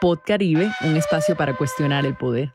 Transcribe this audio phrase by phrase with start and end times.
[0.00, 2.52] Pod Caribe, un espacio para cuestionar el poder.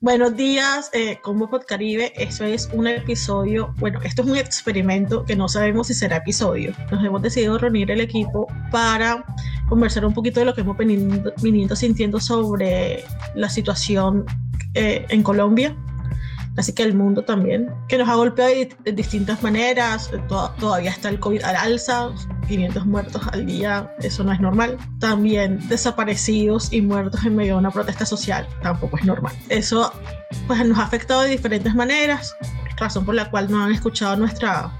[0.00, 2.12] Buenos días, eh, como Podcaribe.
[2.16, 6.72] Esto es un episodio, bueno, esto es un experimento que no sabemos si será episodio.
[6.92, 9.24] Nos hemos decidido reunir el equipo para
[9.68, 13.04] conversar un poquito de lo que hemos venido, venido sintiendo sobre
[13.34, 14.26] la situación
[14.74, 15.74] eh, en Colombia
[16.56, 20.10] así que el mundo también, que nos ha golpeado de, distintas maneras.
[20.28, 22.10] todavía está el COVID al alza,
[22.48, 24.78] 500 muertos al día, eso no es normal.
[24.98, 29.34] También desaparecidos y muertos en medio de una protesta social, tampoco es normal.
[29.48, 29.92] Eso
[30.46, 32.34] pues, nos ha afectado de diferentes maneras,
[32.76, 34.72] razón por la cual no han escuchado nuestra,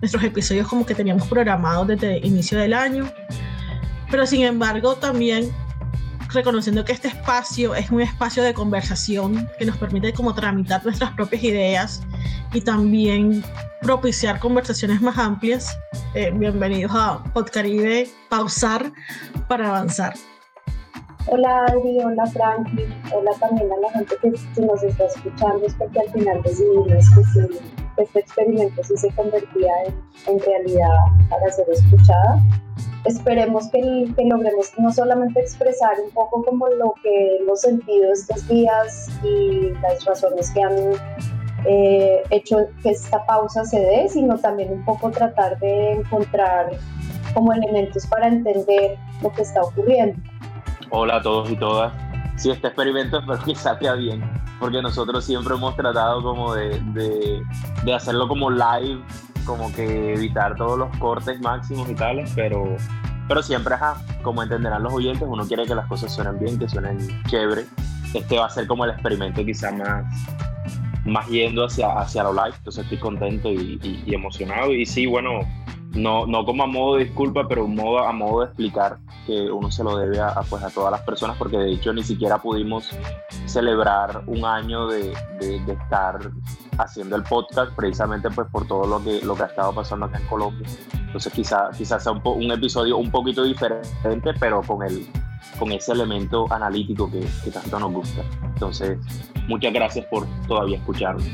[0.00, 3.10] nuestros episodios como que teníamos programados desde el inicio del año.
[4.10, 5.50] Pero sin embargo, también
[6.32, 11.12] reconociendo que este espacio es un espacio de conversación que nos permite como tramitar nuestras
[11.12, 12.02] propias ideas
[12.52, 13.44] y también
[13.82, 15.76] propiciar conversaciones más amplias.
[16.14, 18.92] Eh, bienvenidos a Podcaribe, pausar
[19.48, 20.14] para avanzar.
[21.26, 24.30] Hola Adri, hola Frankie, hola también a la gente que,
[24.60, 26.88] nos está escuchando, es porque al final decidimos
[27.96, 29.94] que este experimento sí se convertía en,
[30.34, 30.96] en realidad
[31.30, 32.42] para ser escuchada
[33.04, 33.80] esperemos que,
[34.16, 39.70] que, logremos no solamente expresar un poco como lo que hemos sentido estos días y
[39.82, 40.76] las razones que han
[41.64, 46.70] eh, hecho que esta pausa se dé, sino también un poco tratar de encontrar
[47.34, 50.20] como elementos para entender lo que está ocurriendo.
[50.90, 51.92] Hola a todos y todas.
[52.36, 54.22] Sí, este experimento espero que salga bien,
[54.58, 57.42] porque nosotros siempre hemos tratado como de, de,
[57.84, 59.00] de hacerlo como live
[59.44, 62.76] como que evitar todos los cortes máximos y tales, pero,
[63.28, 66.68] pero siempre, ajá, como entenderán los oyentes, uno quiere que las cosas suenen bien, que
[66.68, 67.66] suenen chévere.
[68.14, 70.04] Este va a ser como el experimento quizá más,
[71.04, 74.72] más yendo hacia, hacia lo live, entonces estoy contento y, y emocionado.
[74.72, 75.40] Y sí, bueno,
[75.94, 79.50] no, no como a modo de disculpa, pero un modo, a modo de explicar que
[79.50, 82.38] uno se lo debe a, pues, a todas las personas, porque de hecho ni siquiera
[82.38, 82.90] pudimos
[83.46, 86.18] celebrar un año de, de, estar
[86.78, 90.18] haciendo el podcast, precisamente pues por todo lo que, lo que ha estado pasando acá
[90.18, 90.66] en Colombia.
[90.94, 95.06] Entonces quizás quizá sea un, un, episodio un poquito diferente, pero con, el,
[95.58, 98.22] con ese elemento analítico que, que tanto nos gusta.
[98.42, 98.98] Entonces,
[99.48, 101.24] muchas gracias por todavía escucharnos.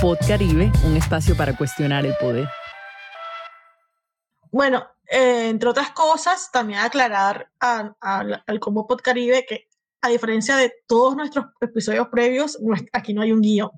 [0.00, 2.48] Pod Caribe, un espacio para cuestionar el poder.
[4.50, 9.67] Bueno, eh, entre otras cosas, también aclarar al Combo Pod Caribe que
[10.00, 12.58] a diferencia de todos nuestros episodios previos,
[12.92, 13.70] aquí no hay un guion.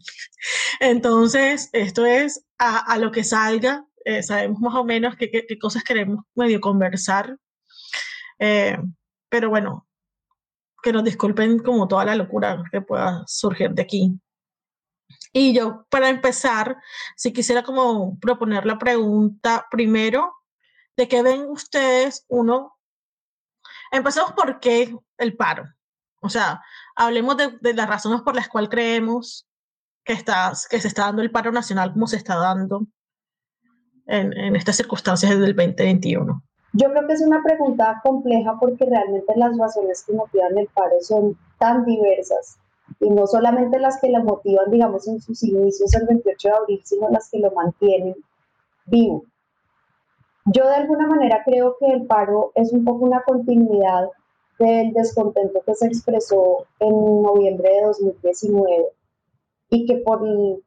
[0.81, 3.87] Entonces, esto es a, lo que salga.
[4.05, 7.37] Eh, sabemos más o menos qué, cosas queremos medio conversar.
[8.39, 8.77] Eh,
[9.29, 9.87] pero bueno,
[10.83, 14.21] que nos disculpen como toda la locura que pueda surgir de aquí.
[15.33, 16.77] Y yo, para empezar,
[17.17, 20.35] si quisiera como proponer la pregunta primero,
[20.97, 22.79] ¿de qué ven ustedes uno?
[23.93, 25.65] Empecemos por qué el paro.
[26.21, 26.63] O sea,
[26.97, 29.49] hablemos de, de las razones por las cuales creemos
[30.05, 32.87] que, está, que se está dando el paro nacional como se está dando
[34.07, 36.43] en, en estas circunstancias del 2021.
[36.73, 41.01] Yo creo que es una pregunta compleja porque realmente las razones que motivan el paro
[41.01, 42.59] son tan diversas
[43.01, 46.81] y no solamente las que lo motivan, digamos, en sus inicios el 28 de abril,
[46.85, 48.17] sino las que lo mantienen
[48.87, 49.25] vivo.
[50.47, 54.09] Yo de alguna manera creo que el paro es un poco una continuidad
[54.61, 58.89] del descontento que se expresó en noviembre de 2019
[59.71, 60.21] y que por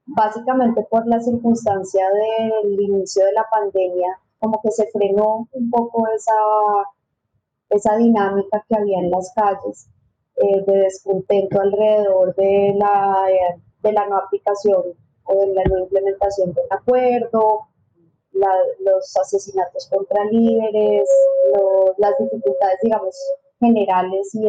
[0.05, 6.07] básicamente por la circunstancia del inicio de la pandemia como que se frenó un poco
[6.09, 6.33] esa,
[7.69, 9.87] esa dinámica que había en las calles
[10.37, 13.27] eh, de descontento alrededor de la,
[13.83, 14.83] de la no aplicación
[15.25, 17.67] o de la no implementación del acuerdo,
[18.79, 21.07] los asesinatos contra líderes,
[21.97, 23.15] las dificultades, digamos,
[23.63, 24.47] generales y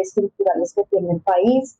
[0.00, 1.78] estructurales que tiene el país.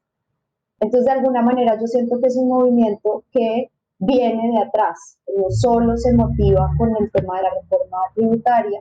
[0.80, 5.50] Entonces, de alguna manera, yo siento que es un movimiento que viene de atrás, no
[5.50, 8.80] solo se motiva con el tema de la reforma tributaria,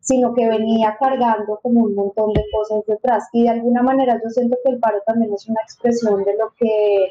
[0.00, 3.28] sino que venía cargando como un montón de cosas detrás.
[3.32, 6.52] Y de alguna manera yo siento que el paro también es una expresión de lo
[6.56, 7.08] que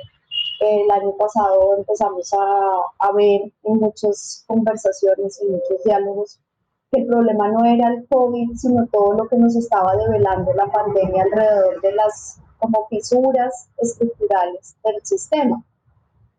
[0.62, 6.40] el año pasado empezamos a, a ver en muchas conversaciones y muchos diálogos,
[6.92, 10.68] que el problema no era el COVID, sino todo lo que nos estaba develando la
[10.68, 15.64] pandemia alrededor de las como fisuras estructurales del sistema.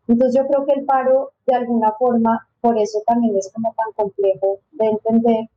[0.07, 3.93] Entonces yo creo que el paro de alguna forma, por eso también es como tan
[3.95, 5.49] complejo de entender,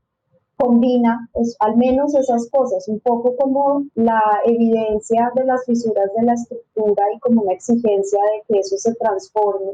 [0.57, 6.23] combina pues, al menos esas cosas, un poco como la evidencia de las fisuras de
[6.23, 9.73] la estructura y como una exigencia de que eso se transforme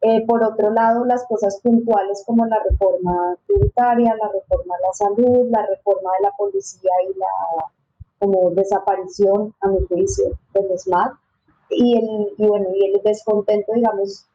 [0.00, 4.92] Eh, por otro lado, las cosas puntuales como la reforma tributaria, la reforma de la
[4.92, 7.26] salud, la reforma de la policía y la
[8.20, 11.12] como desaparición, a mi juicio, del SMAT,
[11.70, 14.26] y el, y bueno, y el descontento, digamos,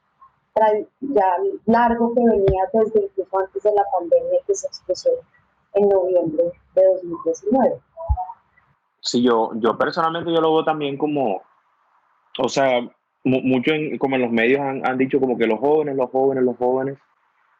[1.01, 5.10] ya largo que venía desde incluso antes de la pandemia que se expresó
[5.74, 7.81] en noviembre de 2019.
[9.01, 11.42] Sí, yo, yo personalmente yo lo veo también como,
[12.39, 12.80] o sea,
[13.24, 16.58] mucho como en los medios han, han, dicho como que los jóvenes, los jóvenes, los
[16.58, 16.98] jóvenes,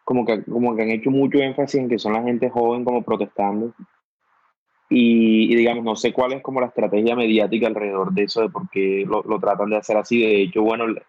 [0.04, 3.04] como que, como que han hecho mucho énfasis en que son la gente joven como
[3.04, 3.74] protestando.
[4.90, 8.70] Y, digamos, no sé cuál es como la estrategia mediática alrededor de eso, de por
[8.70, 10.22] qué lo, lo tratan de hacer así.
[10.22, 11.02] De hecho, bueno, el,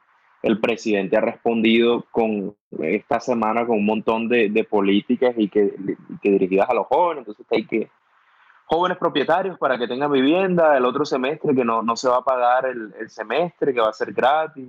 [0.42, 5.74] el, presidente ha respondido con esta semana con un montón de, de políticas y que,
[6.22, 7.26] que, dirigidas a los jóvenes.
[7.26, 7.88] Entonces hay que
[8.66, 12.24] jóvenes propietarios para que tengan vivienda, el otro semestre que no, no se va a
[12.24, 14.68] pagar el, el, semestre, que va a ser gratis.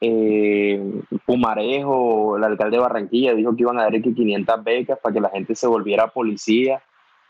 [0.00, 5.20] Eh, Pumarejo, el alcalde de Barranquilla, dijo que iban a dar 500 becas para que
[5.20, 6.82] la gente se volviera policía.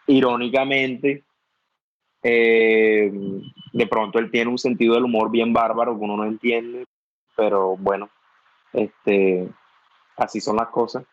[0.07, 1.25] Irónicamente,
[2.23, 3.13] eh,
[3.73, 6.87] de pronto él tiene un sentido del humor bien bárbaro que uno no entiende,
[7.37, 8.09] pero bueno,
[8.73, 9.49] este,
[10.17, 11.05] así son las cosas.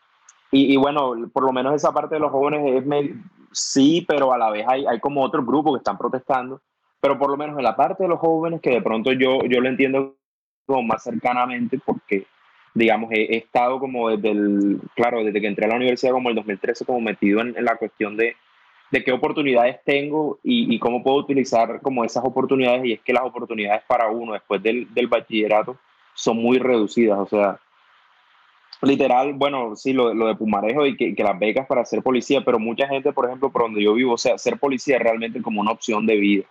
[0.50, 2.86] Y, y, bueno, por lo menos esa parte de los jóvenes es
[3.54, 6.60] sí, pero a la vez hay, hay como otros grupos que están protestando,
[7.00, 9.60] pero por lo menos en la parte de los jóvenes que de pronto yo, yo
[9.60, 10.16] lo entiendo
[10.66, 12.26] como más cercanamente porque,
[12.74, 16.34] digamos, he, estado como desde el, claro, desde que entré a la universidad como el
[16.34, 18.36] 2013 como metido en, la cuestión de,
[18.90, 23.12] de qué oportunidades tengo y, y, cómo puedo utilizar como esas oportunidades y es que
[23.12, 25.76] las oportunidades para uno después del, del bachillerato
[26.14, 27.58] son muy reducidas, o sea,
[28.84, 32.58] literal, bueno, sí, lo, lo de Pumarejo y que, las becas para ser policía, pero
[32.58, 35.60] mucha gente, por ejemplo, por donde yo vivo, o sea, ser policía es realmente como
[35.60, 36.44] una opción de vida,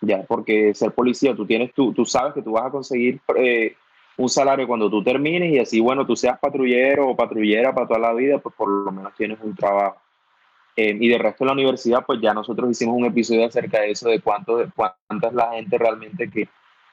[0.00, 3.74] ya, porque ser policía, tú tienes, tú, tú sabes que tú vas a conseguir eh,
[4.16, 8.00] un salario cuando tú termines y así, bueno, tú seas patrullero o patrullera para toda
[8.00, 9.96] la vida, pues por lo menos tienes un trabajo.
[10.76, 13.92] Eh, y de resto en la universidad, pues ya nosotros hicimos un episodio acerca de
[13.92, 16.48] eso, de cuánto, cuánta es la gente realmente que,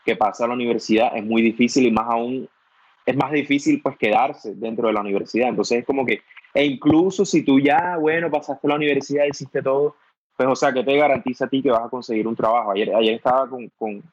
[0.06, 2.48] que pasa a la universidad, es muy difícil y más aún
[3.06, 5.50] es más difícil pues quedarse dentro de la universidad.
[5.50, 6.22] Entonces es como que,
[6.54, 9.96] e incluso si tú ya, bueno, pasaste la universidad, hiciste todo,
[10.38, 12.72] pues o sea, que te garantiza a ti que vas a conseguir un trabajo.
[12.72, 14.04] Ayer, ayer estaba con, con,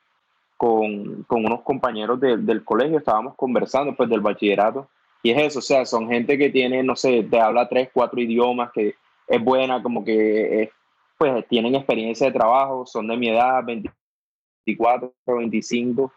[0.56, 4.88] con, con unos compañeros de, del colegio, estábamos conversando pues del bachillerato,
[5.22, 8.20] y es eso, o sea, son gente que tiene, no sé, te habla tres, cuatro
[8.20, 8.94] idiomas, que
[9.26, 10.70] es buena, como que es,
[11.16, 16.12] pues tienen experiencia de trabajo, son de mi edad, 24, 25,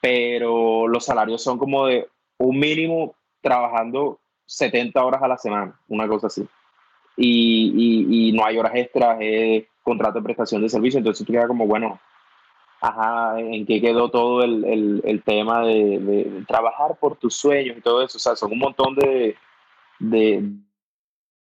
[0.00, 2.08] pero los salarios son como de
[2.38, 6.46] un mínimo trabajando 70 horas a la semana, una cosa así.
[7.16, 11.32] Y, y, y no hay horas extras, es contrato de prestación de servicio, entonces tú
[11.32, 12.00] quedas como, bueno,
[12.80, 17.76] ajá, ¿en qué quedó todo el, el, el tema de, de, trabajar por tus sueños
[17.76, 18.16] y todo eso?
[18.16, 19.36] O sea, son un montón de,
[19.98, 20.50] de,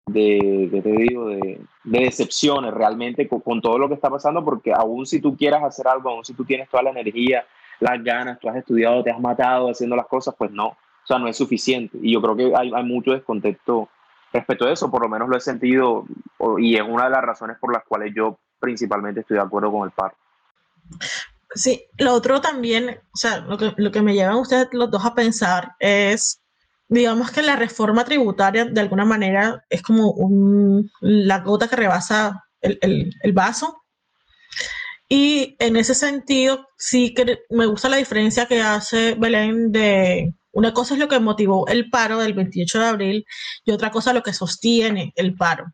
[0.07, 4.43] de, de te digo, de, de, decepciones realmente con, con, todo lo que está pasando,
[4.43, 7.45] porque aún si tú quieras hacer algo, aún si tú tienes toda la energía,
[7.79, 11.17] las ganas, tú has estudiado, te has matado haciendo las cosas, pues no, o sea,
[11.17, 11.97] no es suficiente.
[12.01, 13.89] Y yo creo que hay, hay mucho descontexto
[14.31, 16.05] respecto a eso, por lo menos lo he sentido
[16.59, 19.87] y es una de las razones por las cuales yo principalmente estoy de acuerdo con
[19.87, 20.15] el paro.
[21.55, 25.03] Sí, lo otro también, o sea, lo que, lo que me llevan ustedes los dos
[25.03, 26.43] a pensar es,
[26.87, 32.45] digamos que la reforma tributaria de alguna manera es como un, la gota que rebasa
[32.61, 32.77] el,
[33.23, 33.81] el vaso
[35.09, 40.71] y en ese sentido, sí que me gusta la diferencia que hace Belén de una
[40.71, 43.25] cosa es lo que motivó el paro del 28 de abril
[43.65, 45.65] y otra cosa lo que sostiene el paro.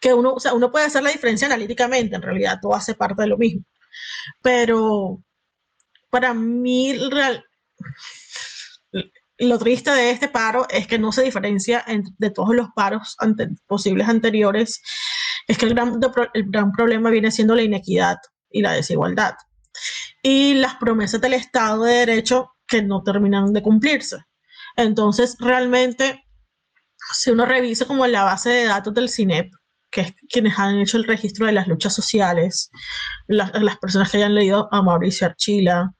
[0.00, 3.22] Que uno, o sea, uno puede hacer la diferencia analíticamente, en realidad todo hace parte
[3.22, 3.64] de lo mismo.
[4.42, 5.22] Pero
[6.10, 6.98] para mí,
[9.38, 11.84] lo triste de este paro es que no se diferencia
[12.18, 14.82] de todos los paros ante, posibles anteriores
[15.46, 16.00] es que el gran,
[16.34, 18.16] el gran problema viene siendo la inequidad
[18.50, 19.34] y la desigualdad.
[20.22, 24.18] Y las promesas del Estado de Derecho que no terminan de cumplirse.
[24.76, 26.24] Entonces, realmente,
[27.12, 29.52] si uno revisa como la base de datos del CINEP,
[29.90, 32.70] que es quienes han hecho el registro de las luchas sociales,
[33.28, 35.92] la, las personas que hayan leído a Mauricio Archila,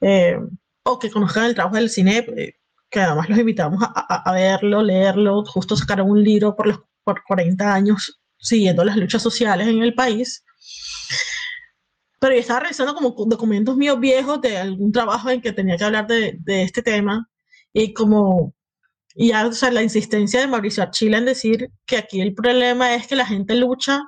[0.00, 0.36] eh,
[0.82, 2.54] o que conozcan el trabajo del CINEP, eh,
[2.90, 6.80] que además los invitamos a, a, a, verlo, leerlo, justo sacaron un libro por los
[7.04, 10.44] por 40 años siguiendo las luchas sociales en el país.
[12.18, 15.84] Pero yo estaba revisando como documentos míos viejos de algún trabajo en que tenía que
[15.84, 17.28] hablar de, este tema
[17.72, 18.54] y como
[19.14, 22.94] y ya, o sea, la insistencia de Mauricio Archila en decir que aquí el problema
[22.94, 24.02] es que la gente lucha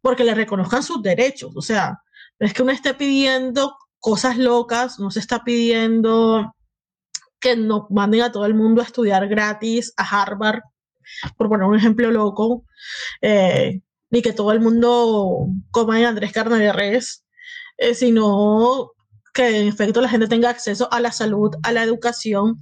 [0.00, 1.52] porque le reconozcan sus derechos.
[1.54, 2.00] O sea,
[2.38, 6.54] es que uno esté pidiendo cosas locas, no se está pidiendo
[7.40, 10.60] que no manden a todo el mundo a estudiar gratis a Harvard,
[11.36, 12.64] por poner un ejemplo loco,
[13.22, 17.24] eh, ni que todo el mundo coma en Andrés Carne de Res,
[17.78, 18.92] eh, sino
[19.34, 22.56] que en efecto la gente tenga acceso a la salud, a la educación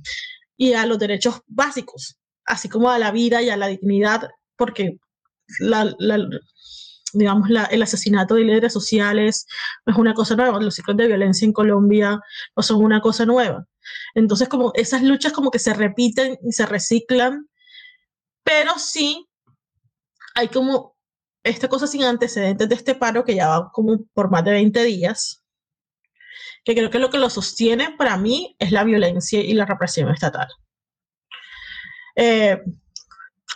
[0.56, 4.98] y a los derechos básicos, así como a la vida y a la dignidad, porque
[5.60, 5.94] la,
[7.12, 9.46] digamos, el asesinato de líderes sociales
[9.86, 12.20] no es una cosa nueva, los ciclos de violencia en Colombia
[12.56, 13.66] no son una cosa nueva.
[14.14, 17.48] Entonces, como esas luchas como que se repiten y se reciclan,
[18.44, 19.28] pero sí
[20.34, 20.94] hay como
[21.42, 24.84] esta cosa sin antecedentes de este paro que ya va como por más de 20
[24.84, 25.44] días,
[26.64, 30.10] que creo que lo que lo sostiene para mí es la violencia y la represión
[30.10, 30.48] estatal.
[32.16, 32.62] Eh,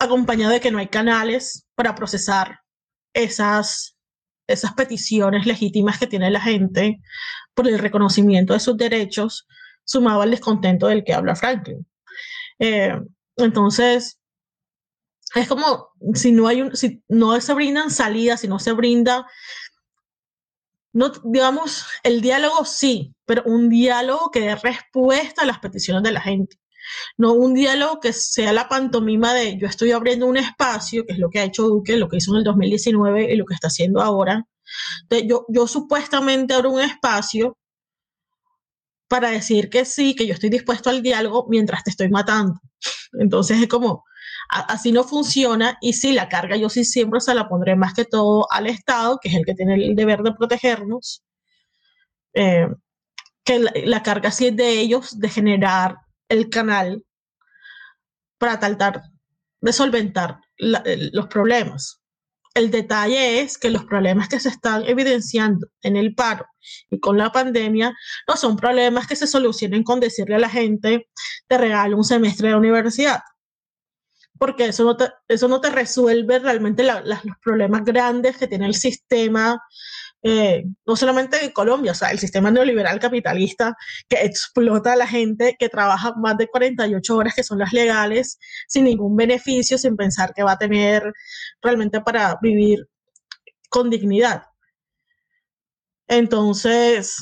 [0.00, 2.61] acompañado de que no hay canales para procesar
[3.14, 3.97] esas,
[4.47, 7.00] esas peticiones legítimas que tiene la gente
[7.54, 9.47] por el reconocimiento de sus derechos,
[9.85, 11.87] sumado al descontento del que habla Franklin.
[12.59, 12.95] Eh,
[13.37, 14.18] entonces,
[15.35, 19.26] es como si no hay un, si no se brindan salidas, si no se brinda,
[20.92, 26.12] no, digamos, el diálogo sí, pero un diálogo que dé respuesta a las peticiones de
[26.12, 26.58] la gente
[27.16, 31.18] no un diálogo que sea la pantomima de yo estoy abriendo un espacio, que es
[31.18, 33.68] lo que ha hecho Duque, lo que hizo en el 2019 y lo que está
[33.68, 34.47] haciendo ahora.
[35.26, 37.56] yo, yo supuestamente abro un espacio
[39.08, 42.61] para decir que sí, que yo estoy dispuesto al diálogo mientras te estoy matando.
[43.18, 44.04] Entonces es como,
[44.49, 48.05] así no funciona y sí, la carga yo sí siempre se la pondré más que
[48.05, 51.23] todo al Estado, que es el que tiene el deber de protegernos.
[52.35, 52.69] Eh,
[53.45, 55.97] que la, carga sí es de ellos de generar
[56.28, 57.02] el canal
[58.38, 59.02] para tratar
[59.61, 62.00] de solventar los problemas.
[62.55, 66.47] El detalle es que los problemas que se están evidenciando en el paro
[66.90, 67.95] y con la pandemia
[68.26, 71.09] no son problemas que se solucionen con decirle a la gente
[71.47, 73.21] te regalo un semestre de universidad.
[74.38, 78.75] Porque eso no te, eso no te resuelve realmente los problemas grandes que tiene el
[78.75, 79.61] sistema
[80.23, 83.76] eh, no solamente en Colombia, o sea, el sistema neoliberal capitalista
[84.09, 88.38] que explota a la gente que trabaja más de 48 horas, que son las legales,
[88.66, 91.12] sin ningún beneficio, sin pensar que va a tener
[91.62, 92.88] realmente para vivir
[93.71, 94.45] con dignidad.
[96.09, 97.16] Entonces,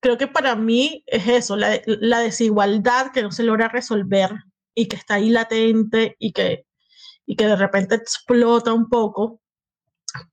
[0.00, 4.30] creo que para mí es eso, la, la desigualdad que no se logra resolver
[4.74, 6.66] y que está ahí latente y que,
[7.26, 9.42] y que de repente explota un poco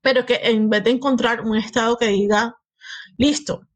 [0.00, 2.56] pero que en vez de encontrar un Estado que diga,
[3.16, 3.66] listo,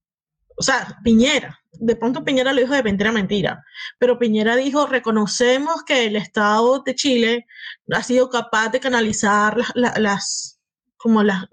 [0.56, 3.64] o sea, Piñera, de pronto Piñera lo dijo de mentira mentira,
[3.98, 7.46] pero Piñera dijo, reconocemos que el Estado de Chile
[7.90, 10.60] ha sido capaz de canalizar las,
[10.96, 11.46] como las,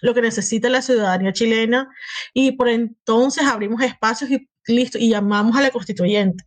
[0.00, 1.88] lo que necesita la ciudadanía chilena
[2.32, 6.44] y por entonces abrimos espacios y listo, y llamamos a la constituyente.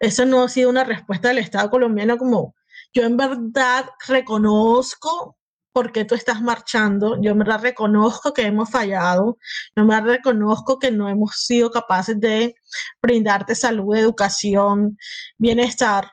[0.00, 2.54] Esa no ha sido una respuesta del Estado colombiano como
[2.92, 5.36] yo en verdad reconozco
[5.72, 9.36] porque tú estás marchando, yo me la reconozco que hemos fallado,
[9.76, 12.54] yo me reconozco que no hemos sido capaces de
[13.02, 14.96] brindarte salud, educación,
[15.36, 16.10] bienestar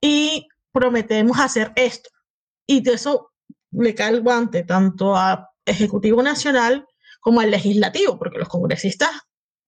[0.00, 2.10] y prometemos hacer esto.
[2.66, 3.30] Y de eso
[3.70, 6.84] le cae el guante tanto a Ejecutivo Nacional
[7.20, 9.10] como al Legislativo, porque los congresistas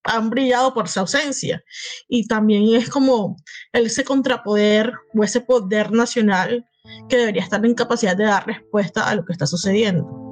[0.05, 1.63] han brillado por su ausencia.
[2.09, 3.37] Y también es como
[3.73, 6.67] ese contrapoder o ese poder nacional
[7.09, 10.32] que debería estar en capacidad de dar respuesta a lo que está sucediendo.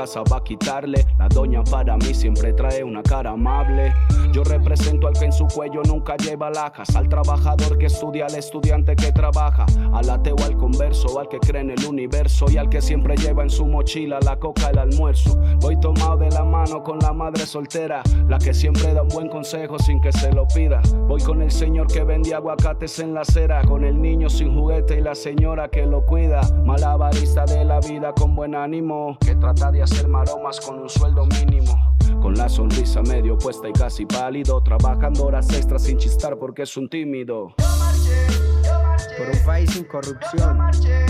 [0.05, 1.05] va a quitarle.
[1.17, 3.93] La doña para mí siempre trae una cara amable.
[4.33, 8.35] Yo represento al que en su cuello nunca lleva lajas, al trabajador que estudia, al
[8.35, 12.69] estudiante que trabaja, al ateo, al converso, al que cree en el universo y al
[12.69, 15.37] que siempre lleva en su mochila la coca, el almuerzo.
[15.59, 19.27] Voy tomado de la mano con la madre soltera, la que siempre da un buen
[19.27, 20.81] consejo sin que se lo pida.
[21.07, 24.97] Voy con el señor que vende aguacates en la acera, con el niño sin juguete
[24.99, 26.41] y la señora que lo cuida.
[26.63, 31.25] Malabarista de la vida con buen ánimo, que trata de hacer maromas con un sueldo
[31.25, 31.95] mínimo.
[32.21, 36.77] Con la sonrisa medio puesta y casi pálido, trabajando horas extras sin chistar porque es
[36.77, 37.53] un tímido.
[37.57, 38.27] Yo marché,
[38.63, 40.57] yo marché, por un país sin corrupción.
[40.57, 41.05] Marché,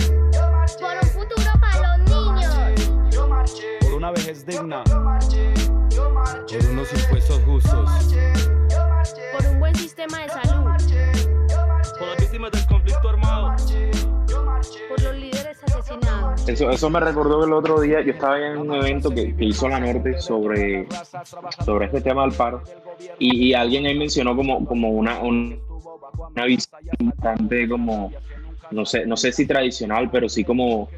[0.79, 3.13] por un futuro para los niños.
[3.13, 4.83] Yo marché, por una vejez digna.
[4.83, 7.89] Por unos impuestos justos.
[9.37, 10.63] Por un buen sistema sistema de salud,
[11.99, 13.55] Por las víctimas del conflicto armado.
[14.89, 15.30] por los
[16.47, 19.67] Eso, eso me recordó el otro día yo estaba en un evento que, que hizo
[19.69, 20.87] la Norte sobre,
[21.65, 22.61] sobre este tema del paro
[23.19, 25.59] y, y alguien ahí mencionó como, como una, un-
[26.35, 28.11] una visión bastante como,
[28.71, 30.89] no sé, no sé si tradicional, pero sí como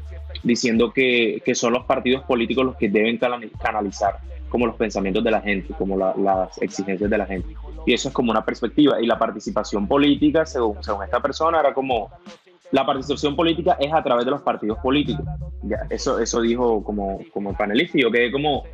[0.42, 5.24] diciendo que, que son los partidos políticos los que deben canali- canalizar como los pensamientos
[5.24, 7.54] de la gente, como la- las exigencias de la gente.
[7.86, 9.00] Y eso es como una perspectiva.
[9.00, 12.08] Y la participación política, según, según esta persona, era como
[12.72, 15.24] la participación política es a través de los partidos políticos.
[15.90, 18.64] Eso, eso dijo como, como panelista y yo quedé como,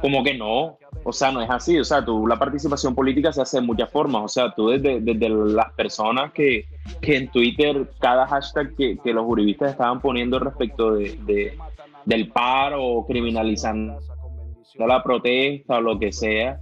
[0.00, 3.40] como que no, o sea, no es así, o sea, tú, la participación política se
[3.42, 6.66] hace de muchas formas, o sea, tú desde, desde las personas que,
[7.00, 11.58] que en Twitter, cada hashtag que, que los juristas estaban poniendo respecto de, de-
[12.04, 13.98] del paro criminalizando
[14.78, 16.60] la protesta o lo que sea,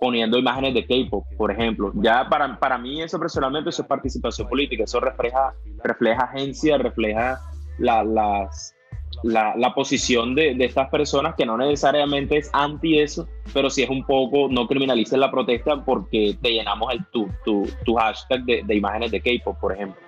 [0.00, 1.92] poniendo imágenes de K-pop, por ejemplo.
[1.96, 7.40] Ya para, para mí eso personalmente eso es participación política, eso refleja, refleja agencia, refleja
[7.78, 8.74] la, las,
[9.22, 13.82] la, la posición de, de estas personas que no necesariamente es anti eso, pero sí
[13.82, 18.44] es un poco, no criminalices la protesta porque te llenamos el, tu, tu, tu hashtag
[18.44, 20.00] de, de imágenes de K-pop, por ejemplo.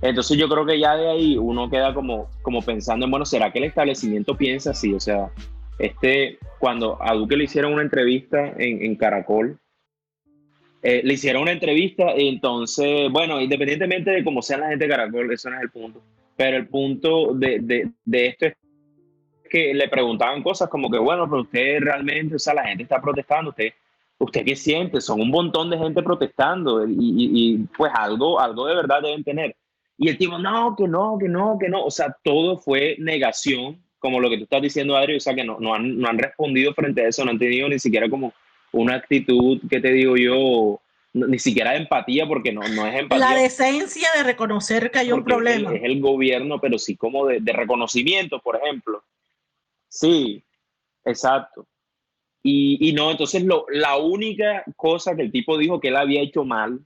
[0.00, 3.52] Entonces yo creo que ya de ahí uno queda como, como pensando en, bueno, ¿será
[3.52, 4.92] que el establecimiento piensa así?
[4.92, 5.30] O sea,
[5.82, 9.58] este, cuando a Duque le hicieron una entrevista en, en Caracol,
[10.80, 14.90] eh, le hicieron una entrevista y entonces, bueno, independientemente de cómo sea la gente de
[14.90, 16.00] Caracol, eso no es el punto,
[16.36, 18.54] pero el punto de, de, de esto es
[19.50, 23.02] que le preguntaban cosas como que, bueno, pero usted realmente, o sea, la gente está
[23.02, 23.72] protestando, usted,
[24.18, 28.66] usted qué siente, son un montón de gente protestando y, y, y, pues algo, algo
[28.66, 29.56] de verdad deben tener.
[29.98, 33.82] Y el tipo, no, que no, que no, que no, o sea, todo fue negación,
[34.02, 36.18] como lo que tú estás diciendo, Adri, o sea, que no, no, han, no han
[36.18, 38.34] respondido frente a eso, no han tenido ni siquiera como
[38.72, 40.80] una actitud, que te digo yo?
[41.14, 43.30] Ni siquiera de empatía, porque no, no es empatía.
[43.30, 45.70] La decencia de reconocer que hay un problema.
[45.70, 49.04] Es el, es el gobierno, pero sí como de, de reconocimiento, por ejemplo.
[49.88, 50.42] Sí,
[51.04, 51.66] exacto.
[52.42, 56.22] Y, y no, entonces lo, la única cosa que el tipo dijo que él había
[56.22, 56.80] hecho mal,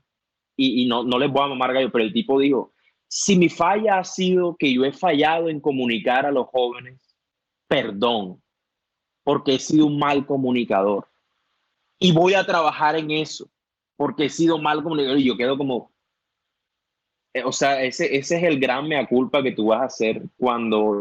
[0.57, 2.72] y, y no, no les voy a mamar gallo, pero el tipo dijo,
[3.09, 6.98] si mi falla ha sido que yo he fallado en comunicar a los jóvenes,
[7.68, 8.42] perdón,
[9.24, 11.09] porque he sido un mal comunicador.
[11.98, 13.48] Y voy a trabajar en eso,
[13.96, 15.18] porque he sido mal comunicador.
[15.18, 15.90] Y yo quedo como,
[17.35, 20.22] eh, o sea, ese, ese es el gran mea culpa que tú vas a hacer
[20.37, 21.00] cuando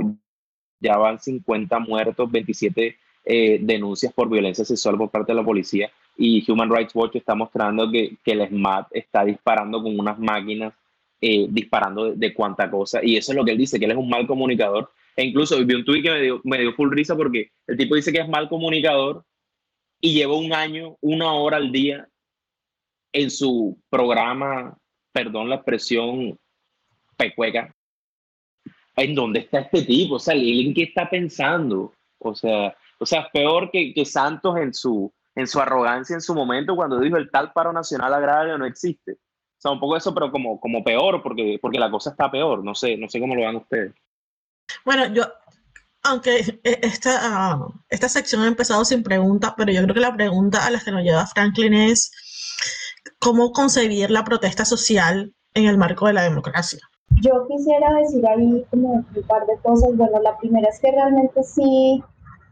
[0.80, 5.91] ya van 50 muertos, 27 eh, denuncias por violencia sexual por parte de la policía
[6.17, 10.73] y Human Rights Watch está mostrando que, que el SMAT está disparando con unas máquinas,
[11.19, 13.91] eh, disparando de, de cuanta cosa y eso es lo que él dice, que él
[13.91, 16.91] es un mal comunicador e incluso vi un tweet que me dio, me dio full
[16.91, 19.23] risa porque el tipo dice que es mal comunicador
[20.01, 22.08] y lleva un año, una hora al día
[23.13, 24.78] en su programa,
[25.13, 26.38] perdón la expresión,
[27.15, 27.73] pecueca,
[28.97, 30.15] ¿en dónde está este tipo?
[30.15, 31.93] O sea, ¿en qué está pensando?
[32.19, 36.34] O sea, o sea, peor que, que Santos en su, en su arrogancia en su
[36.34, 39.13] momento cuando dijo el tal paro nacional agrario no existe.
[39.13, 42.63] O sea, un poco eso, pero como, como peor, porque, porque la cosa está peor.
[42.63, 43.93] No sé, no sé cómo lo van ustedes.
[44.84, 45.23] Bueno, yo,
[46.04, 50.65] aunque esta, uh, esta sección ha empezado sin pregunta, pero yo creo que la pregunta
[50.65, 52.12] a la que nos lleva Franklin es
[53.19, 56.80] cómo concebir la protesta social en el marco de la democracia.
[57.21, 59.95] Yo quisiera decir ahí como un par de cosas.
[59.95, 62.04] Bueno, la primera es que realmente sí,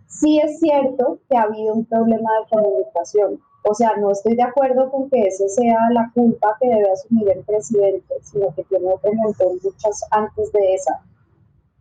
[0.07, 3.39] sí es cierto que ha habido un problema de comunicación.
[3.65, 7.29] O sea, no estoy de acuerdo con que esa sea la culpa que debe asumir
[7.29, 11.01] el presidente, sino que tiene otro montón, muchas antes de esa.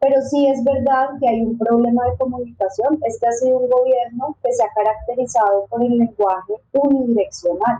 [0.02, 2.98] Pero sí es verdad que hay un problema de comunicación.
[3.06, 7.78] Este ha sido un gobierno que se ha caracterizado por el lenguaje unidireccional.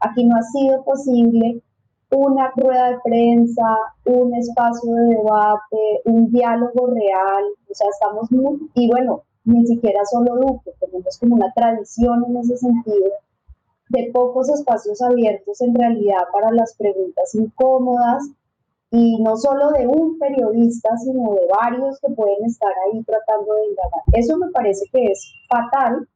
[0.00, 1.62] Aquí no ha sido posible
[2.10, 3.64] una rueda de prensa,
[4.04, 10.04] un espacio de debate, un diálogo real, o sea, estamos muy, y bueno, ni siquiera
[10.04, 13.10] solo Duque, tenemos como una tradición en ese sentido
[13.88, 18.24] de pocos espacios abiertos en realidad para las preguntas incómodas
[18.90, 23.66] y no solo de un periodista, sino de varios que pueden estar ahí tratando de
[23.66, 24.02] indagar.
[24.12, 26.08] Eso me parece que es fatal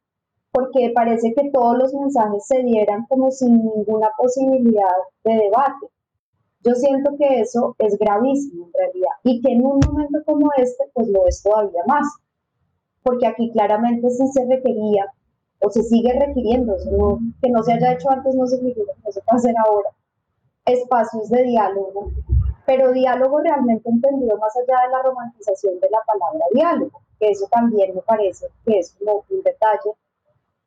[0.51, 5.87] porque parece que todos los mensajes se dieran como sin ninguna posibilidad de debate.
[6.63, 10.85] Yo siento que eso es gravísimo en realidad y que en un momento como este
[10.93, 12.07] pues lo es todavía más,
[13.03, 15.07] porque aquí claramente sí se requería
[15.59, 19.11] o se sigue requiriendo, no, que no se haya hecho antes no significa que no
[19.11, 19.89] se pueda hacer ahora,
[20.65, 22.11] espacios de diálogo,
[22.65, 27.47] pero diálogo realmente entendido más allá de la romantización de la palabra diálogo, que eso
[27.51, 29.91] también me parece que es como un detalle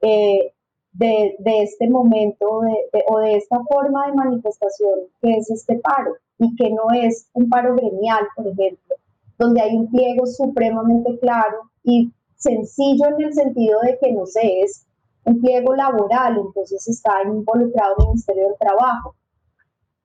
[0.02, 0.52] eh,
[0.92, 5.78] de, de este momento de, de, o de esta forma de manifestación que es este
[5.78, 8.96] paro y que no es un paro gremial, por ejemplo,
[9.38, 14.60] donde hay un pliego supremamente claro y sencillo en el sentido de que, no sé,
[14.60, 14.86] es
[15.24, 19.14] un pliego laboral, entonces está involucrado el Ministerio del Trabajo,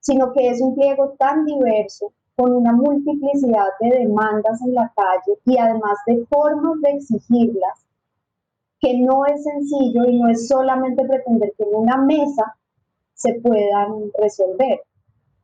[0.02, 5.38] sino que es un pliego tan diverso, con una multiplicidad de demandas en la calle
[5.46, 7.86] y además de formas de exigirlas,
[8.80, 12.56] que no es sencillo y no es solamente pretender que en una mesa
[13.14, 14.82] se puedan resolver.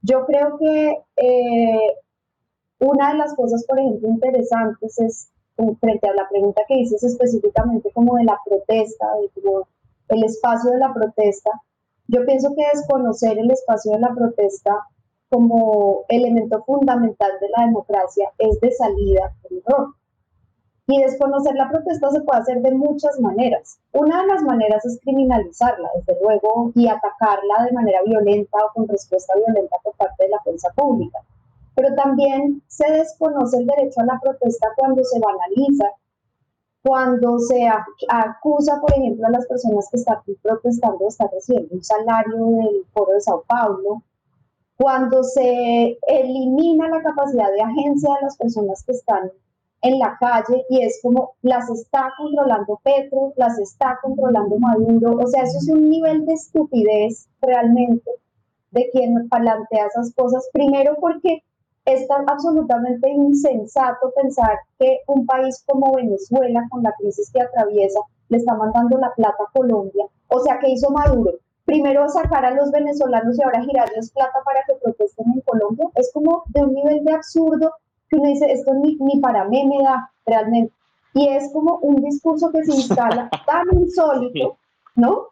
[0.02, 1.94] Yo creo que eh,
[2.80, 5.30] una de las cosas, por ejemplo, interesantes es,
[5.80, 9.30] frente a la pregunta que dices específicamente como de la protesta, de
[10.10, 11.50] el espacio de la protesta,
[12.08, 14.88] yo pienso que desconocer el espacio de la protesta
[15.30, 19.94] como elemento fundamental de la democracia es de salida por error.
[20.90, 23.78] Y desconocer la protesta se puede hacer de muchas maneras.
[23.92, 28.88] Una de las maneras es criminalizarla, desde luego, y atacarla de manera violenta o con
[28.88, 31.20] respuesta violenta por parte de la fuerza pública.
[31.76, 35.92] Pero también se desconoce el derecho a la protesta cuando se banaliza,
[36.88, 37.68] cuando se
[38.08, 42.86] acusa, por ejemplo, a las personas que están protestando de estar recibiendo un salario del
[42.94, 44.04] Foro de Sao Paulo,
[44.78, 49.30] cuando se elimina la capacidad de agencia de las personas que están
[49.82, 55.28] en la calle y es como las está controlando Petro, las está controlando Maduro, o
[55.28, 58.10] sea, eso es un nivel de estupidez realmente
[58.72, 61.44] de quien plantea esas cosas, primero porque
[61.88, 68.02] es tan absolutamente insensato pensar que un país como Venezuela, con la crisis que atraviesa,
[68.28, 70.06] le está mandando la plata a Colombia.
[70.28, 71.32] O sea, ¿qué hizo Maduro?
[71.64, 75.88] Primero sacar a los venezolanos y ahora girarles plata para que protesten en Colombia.
[75.96, 77.72] Es como de un nivel de absurdo
[78.10, 80.74] que uno dice, esto ni, ni para mí me da realmente.
[81.14, 84.58] Y es como un discurso que se instala tan insólito,
[84.96, 85.28] ¿no?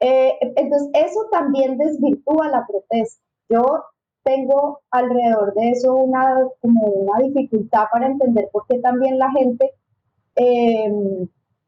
[0.00, 3.22] Eh, entonces, eso también desvirtúa la protesta.
[3.48, 3.84] Yo
[4.26, 9.70] tengo alrededor de eso una, como una dificultad para entender por qué también la gente,
[10.34, 10.92] eh,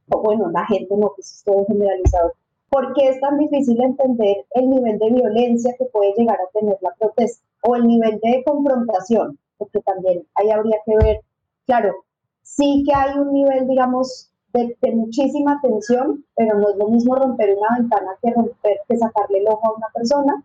[0.09, 2.33] bueno, la gente no, pues es todo generalizado,
[2.69, 6.77] por qué es tan difícil entender el nivel de violencia que puede llegar a tener
[6.81, 11.21] la protesta o el nivel de confrontación, porque también ahí habría que ver,
[11.65, 11.95] claro,
[12.43, 17.15] sí que hay un nivel, digamos, de, de, muchísima tensión, pero no es lo mismo
[17.15, 20.45] romper una ventana que romper, que sacarle el ojo a una persona,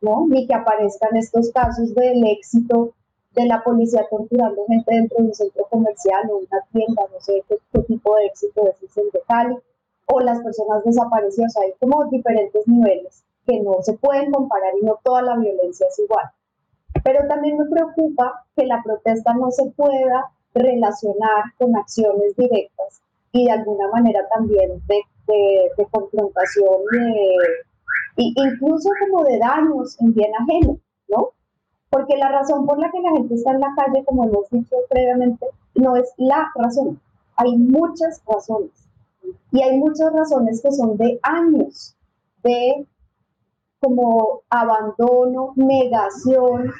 [0.00, 0.26] ¿no?
[0.28, 2.94] Ni que aparezcan estos casos del éxito
[3.34, 7.44] de la policía torturando gente dentro de un centro comercial o una tienda, no sé
[7.48, 9.56] qué, tipo de éxito es el de Cali,
[10.06, 14.98] o las personas desaparecidas, hay como diferentes niveles que no se pueden comparar y no
[15.04, 16.24] toda la violencia es igual.
[17.04, 23.00] Pero también me preocupa que la protesta no se pueda relacionar con acciones directas
[23.32, 27.36] y de alguna manera también de, de, confrontación de
[28.20, 30.78] y incluso como de daños en bien ajeno,
[31.08, 31.30] ¿no?
[31.88, 34.76] Porque la razón por la que la gente está en la calle, como hemos dicho
[34.90, 37.00] previamente, no es la razón.
[37.36, 38.72] Hay muchas razones.
[39.52, 41.96] Y hay muchas razones que son de años,
[42.42, 42.86] de
[43.80, 46.70] como abandono, negación,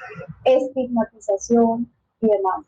[0.44, 2.66] estigmatización y demás.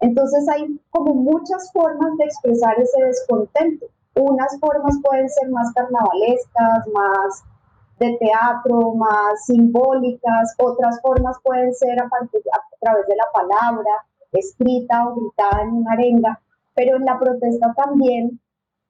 [0.00, 3.86] Entonces hay como muchas formas de expresar ese descontento.
[4.16, 7.44] Unas formas pueden ser más carnavalescas, más
[7.98, 12.08] de teatro, más simbólicas, otras formas pueden ser a,
[12.80, 13.90] través de la palabra,
[14.32, 16.40] escrita o gritada en una arenga,
[16.74, 18.40] pero en la protesta también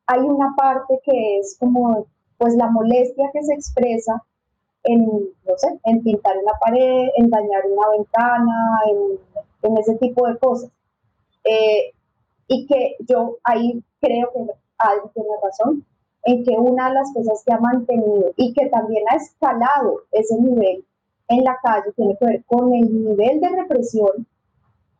[0.06, 2.06] hay una parte que es como
[2.38, 4.22] pues la molestia que se expresa
[4.84, 9.18] en, no sé, en pintar una pared, en dañar una ventana, en,
[9.62, 10.70] en ese tipo de cosas.
[11.44, 11.92] Eh,
[12.46, 14.46] y que yo ahí creo que
[14.78, 15.84] alguien tiene razón,
[16.24, 20.38] en que una de las cosas que ha mantenido y que también ha escalado ese
[20.40, 20.84] nivel
[21.28, 24.26] en la calle tiene que ver con el nivel de represión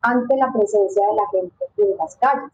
[0.00, 2.52] ante la presencia de la gente en las calles.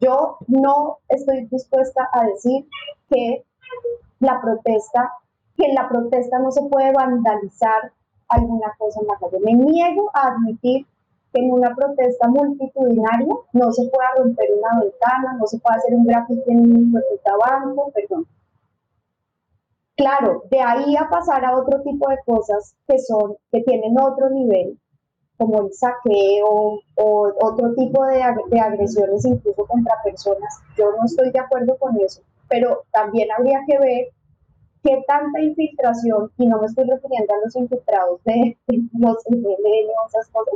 [0.00, 2.66] Yo no estoy dispuesta a decir
[3.08, 3.44] que
[4.20, 5.12] la protesta,
[5.56, 7.92] que en la protesta no se puede vandalizar
[8.28, 9.38] alguna cosa en la calle.
[9.40, 10.86] Me niego a admitir
[11.36, 16.06] en una protesta multitudinaria no se pueda romper una ventana, no se puede hacer un
[16.06, 18.26] gráfico en un banco, perdón.
[19.96, 24.28] Claro, de ahí a pasar a otro tipo de cosas que son, que tienen otro
[24.30, 24.78] nivel,
[25.38, 31.30] como el saqueo o otro tipo de, de agresiones incluso contra personas, yo no estoy
[31.30, 34.08] de acuerdo con eso, pero también habría que ver
[34.82, 38.56] qué tanta infiltración, y no me estoy refiriendo a los infiltrados de,
[38.98, 40.54] los MLN o esas cosas,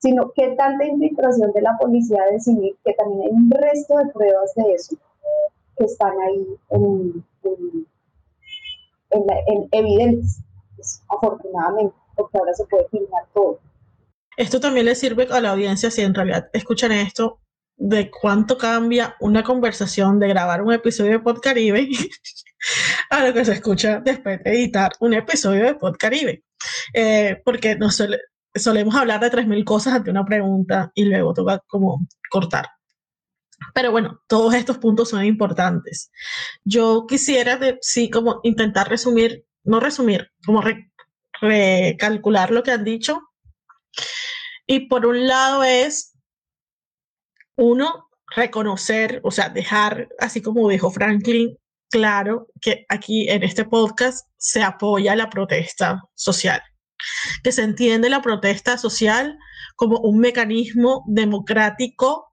[0.00, 4.06] sino que tanta infiltración de la policía de civil, que también hay un resto de
[4.12, 4.96] pruebas de eso
[5.76, 7.24] que están ahí en,
[9.10, 10.42] en, evidentes,
[10.76, 13.60] pues, afortunadamente, porque ahora se puede filmar todo.
[14.36, 17.38] Esto también le sirve a la audiencia si en realidad escuchan esto,
[17.76, 21.88] de cuánto cambia una conversación de grabar un episodio de Podcaribe
[23.10, 26.44] a lo que se escucha después de editar un episodio de Podcaribe.
[26.94, 28.20] Eh, porque nos suele-
[28.54, 32.66] solemos hablar de 3.000 cosas ante una pregunta y luego toca como cortar.
[33.74, 36.10] Pero bueno, todos estos puntos son importantes.
[36.64, 40.90] Yo quisiera, de- sí, como intentar resumir, no resumir, como re-
[41.40, 43.20] recalcular lo que han dicho
[44.66, 46.14] y por un lado es,
[47.56, 51.58] uno, reconocer, o sea, dejar, así como dijo Franklin,
[51.90, 56.62] claro que aquí en este podcast se apoya la protesta social,
[57.42, 59.38] que se entiende la protesta social
[59.76, 62.32] como un mecanismo democrático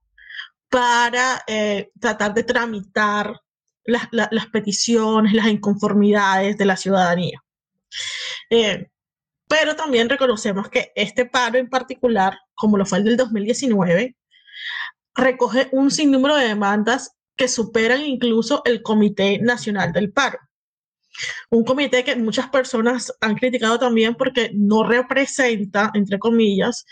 [0.69, 3.39] para eh, tratar de tramitar
[3.85, 7.41] las, la- las peticiones, las inconformidades de la ciudadanía.
[8.49, 8.87] Eh,
[9.47, 14.17] pero también reconocemos que este paro en particular, como lo fue el del 2019,
[15.15, 20.39] recoge un sinnúmero de demandas que superan incluso el Comité Nacional del Paro.
[21.49, 26.85] Un comité que muchas personas han criticado también porque no representa, entre comillas,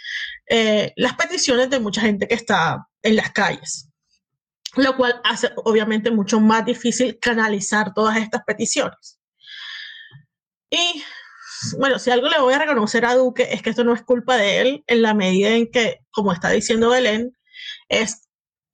[0.50, 3.90] eh, las peticiones de mucha gente que está en las calles,
[4.76, 9.20] lo cual hace obviamente mucho más difícil canalizar todas estas peticiones.
[10.70, 11.04] Y
[11.78, 14.38] bueno, si algo le voy a reconocer a Duque es que esto no es culpa
[14.38, 17.36] de él en la medida en que, como está diciendo Belén,
[17.90, 18.28] es,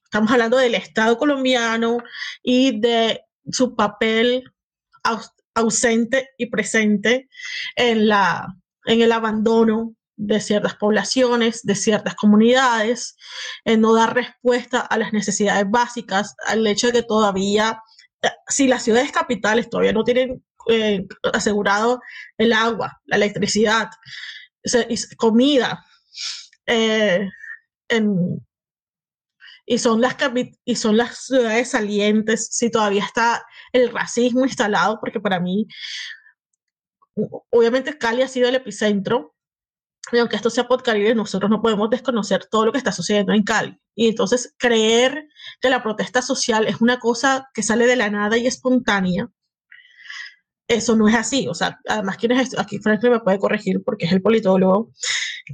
[0.03, 1.97] estamos hablando del Estado colombiano
[2.41, 4.43] y de su papel
[5.55, 7.29] ausente y presente
[7.75, 8.47] en, la,
[8.85, 13.15] en el abandono de ciertas poblaciones, de ciertas comunidades,
[13.65, 17.81] en no dar respuesta a las necesidades básicas, al hecho de que todavía,
[18.21, 22.01] eh, si las ciudades capitales todavía no tienen eh, asegurado
[22.37, 23.89] el agua, la electricidad,
[25.17, 25.83] comida,
[26.67, 27.27] eh,
[27.89, 28.45] en-
[29.65, 30.15] y, son las
[30.65, 35.67] y son las ciudades salientes, si todavía está el racismo instalado, porque para mí,
[37.49, 39.35] obviamente Cali ha sido el epicentro,
[40.11, 43.43] y aunque esto sea Podcaribe, nosotros no podemos desconocer todo lo que está sucediendo en
[43.43, 43.79] Cali.
[43.95, 45.27] Y entonces creer
[45.61, 49.29] que la protesta social es una cosa que sale de la nada y espontánea,
[50.67, 51.47] eso no es así.
[51.47, 52.61] O sea, además, ¿quién es esto?
[52.61, 54.91] Aquí Franklin me puede corregir porque es el politólogo,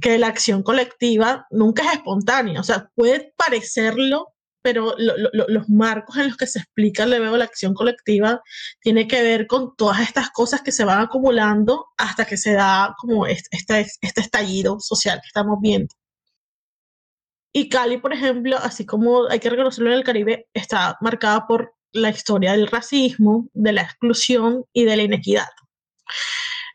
[0.00, 2.60] que la acción colectiva nunca es espontánea.
[2.60, 7.06] O sea, puede parecerlo, pero lo- lo- lo- los marcos en los que se explica
[7.06, 8.42] le veo la acción colectiva
[8.80, 12.94] tiene que ver con todas estas cosas que se van acumulando hasta que se da
[12.98, 13.48] como este,
[14.00, 15.94] este estallido social que estamos viendo.
[17.52, 21.74] Y Cali, por ejemplo, así como hay que reconocerlo en el Caribe, está marcada por
[21.92, 25.48] la historia del racismo, de la exclusión y de la inequidad.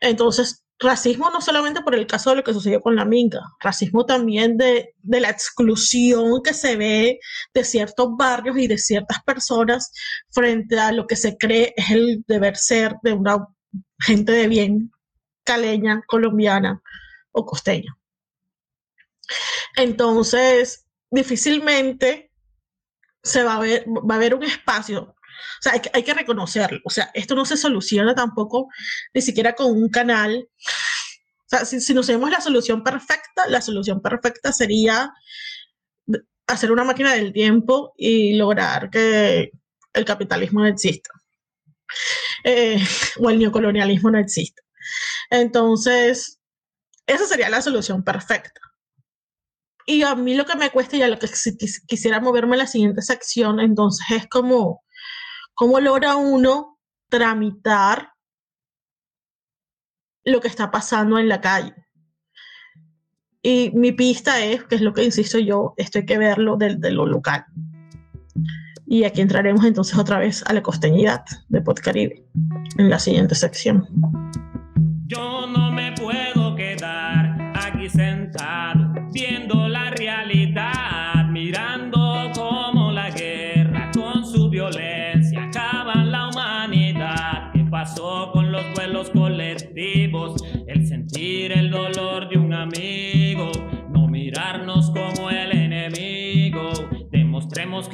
[0.00, 4.04] Entonces, racismo no solamente por el caso de lo que sucedió con la minga, racismo
[4.04, 7.20] también de, de la exclusión que se ve
[7.52, 9.92] de ciertos barrios y de ciertas personas
[10.30, 13.46] frente a lo que se cree es el deber ser de una
[14.00, 14.90] gente de bien
[15.44, 16.82] caleña, colombiana
[17.32, 17.96] o costeña.
[19.76, 22.30] Entonces, difícilmente
[23.22, 25.14] se va a ver, va a haber un espacio.
[25.60, 26.80] O sea, hay hay que reconocerlo.
[26.84, 28.68] O sea, esto no se soluciona tampoco
[29.14, 30.48] ni siquiera con un canal.
[30.58, 35.12] O sea, si, si nos vemos la solución perfecta, la solución perfecta sería
[36.46, 39.50] hacer una máquina del tiempo y lograr que
[39.92, 41.10] el capitalismo no exista.
[42.44, 42.78] Eh,
[43.18, 44.62] o el neocolonialismo no exista.
[45.30, 46.40] Entonces,
[47.06, 48.60] esa sería la solución perfecta.
[49.86, 52.54] Y a mí lo que me cuesta y a lo que si quis- quisiera moverme
[52.56, 54.83] a la siguiente sección, entonces es como,
[55.54, 58.10] cómo logra uno tramitar
[60.24, 61.74] lo que está pasando en la calle.
[63.42, 66.76] Y mi pista es, que es lo que insisto yo, esto hay que verlo de,
[66.76, 67.44] de lo local.
[68.86, 72.24] Y aquí entraremos entonces otra vez a la costeñidad de Podcaribe
[72.78, 73.86] en la siguiente sección.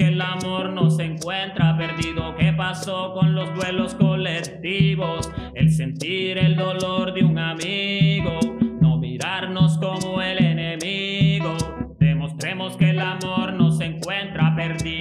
[0.01, 2.35] Que el amor no se encuentra perdido.
[2.35, 5.31] ¿Qué pasó con los duelos colectivos?
[5.55, 8.41] El sentir el dolor de un amigo.
[8.81, 11.55] No mirarnos como el enemigo.
[11.99, 15.00] Demostremos que el amor no se encuentra perdido.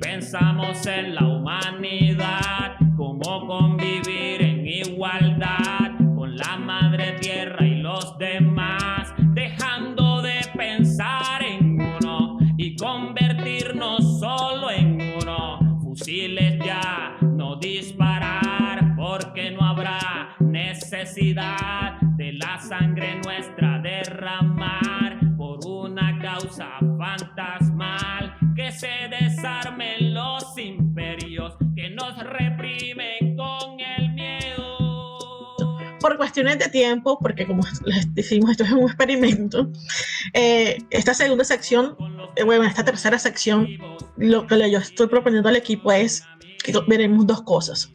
[0.00, 1.28] Pensamos en la
[32.70, 35.76] reprimen con el miedo.
[36.00, 39.70] por cuestiones de tiempo, porque como les decimos, esto es un experimento,
[40.32, 41.96] eh, esta segunda sección,
[42.36, 43.68] eh, bueno, esta tercera sección,
[44.16, 46.22] lo que yo estoy proponiendo al equipo es
[46.64, 47.92] que veremos dos cosas.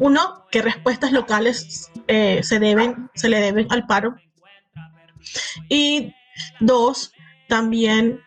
[0.00, 4.16] Uno, qué respuestas locales eh, se, deben, se le deben al paro.
[5.68, 6.14] Y
[6.60, 7.12] dos,
[7.48, 8.20] también,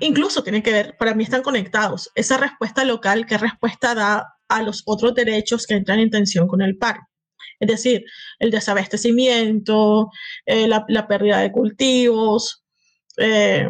[0.00, 4.62] incluso tiene que ver, para mí están conectados, esa respuesta local, qué respuesta da a
[4.62, 7.00] los otros derechos que entran en tensión con el paro.
[7.58, 8.04] Es decir,
[8.38, 10.10] el desabastecimiento,
[10.44, 12.64] eh, la, pérdida de cultivos,
[13.16, 13.68] eh,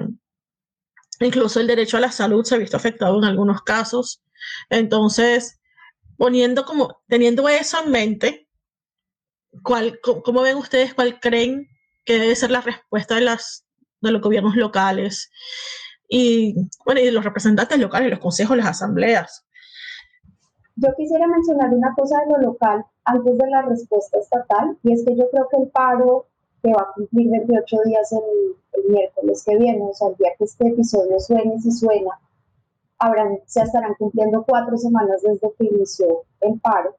[1.20, 4.22] incluso el derecho a la salud se ha visto afectado en algunos casos.
[4.70, 5.60] Entonces,
[6.16, 8.48] poniendo como, teniendo eso en mente,
[9.62, 11.68] ¿cuál, ¿cómo ven ustedes cuál creen
[12.04, 15.30] que debe ser la respuesta de, de los gobiernos locales
[16.08, 19.45] y, bueno, y los representantes locales, los consejos, las asambleas?
[20.76, 25.04] Yo quisiera mencionar una cosa de lo local antes de la respuesta estatal, y es
[25.04, 26.26] que yo creo que el paro
[26.62, 30.30] que va a cumplir 28 días el, el miércoles que viene, o sea, el día
[30.38, 32.20] que este episodio suene, si suena,
[32.98, 36.94] habrán, se estarán cumpliendo cuatro semanas desde que inició el paro,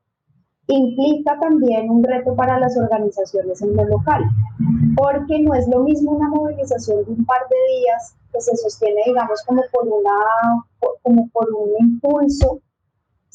[0.68, 4.24] implica también un reto para las organizaciones en lo local,
[4.96, 9.02] porque no es lo mismo una movilización de un par de días que se sostiene,
[9.06, 10.66] digamos, como por, una,
[11.04, 12.60] como por un impulso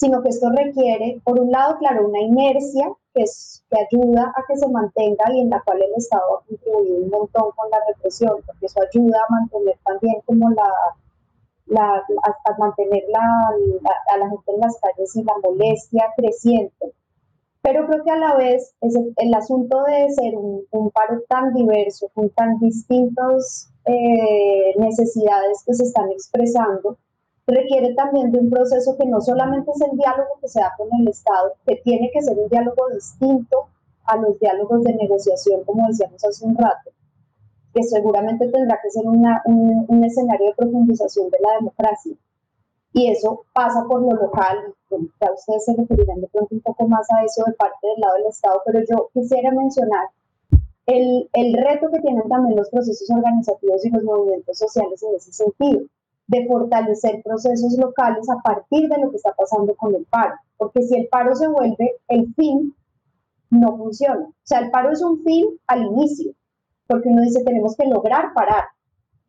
[0.03, 3.25] sino que esto requiere, por un lado, claro, una inercia que,
[3.71, 7.51] ayuda a que se mantenga y en la cual el Estado ha contribuido un montón
[7.55, 13.51] con la represión, porque eso ayuda a mantener también como la, a, mantener la,
[14.13, 16.93] a la gente en las calles y la molestia creciente.
[17.63, 21.55] Pero creo que a la vez es el, asunto de ser un, un, paro tan
[21.55, 26.99] diverso, con tan distintas eh, necesidades que se están expresando,
[27.53, 30.89] requiere también de un proceso que no solamente es el diálogo que se da con
[31.01, 33.69] el Estado, que tiene que ser un diálogo distinto
[34.05, 36.91] a los diálogos de negociación, como decíamos hace un rato,
[37.75, 42.15] que seguramente tendrá que ser una, un, un, escenario de profundización de la democracia.
[42.93, 44.59] Y eso pasa por lo local,
[44.91, 48.15] ya ustedes se referirán de pronto un poco más a eso de parte del lado
[48.19, 50.09] del Estado, pero yo quisiera mencionar
[50.87, 55.33] el, el reto que tienen también los procesos organizativos y los movimientos sociales en ese
[55.33, 55.87] sentido
[56.33, 60.35] de fortalecer procesos locales a partir de lo que está pasando con el paro.
[60.57, 62.75] Porque si el paro se vuelve el fin,
[63.51, 64.25] no funciona.
[64.25, 66.33] O sea, el paro es un fin al inicio,
[66.87, 68.65] porque uno dice tenemos que lograr parar.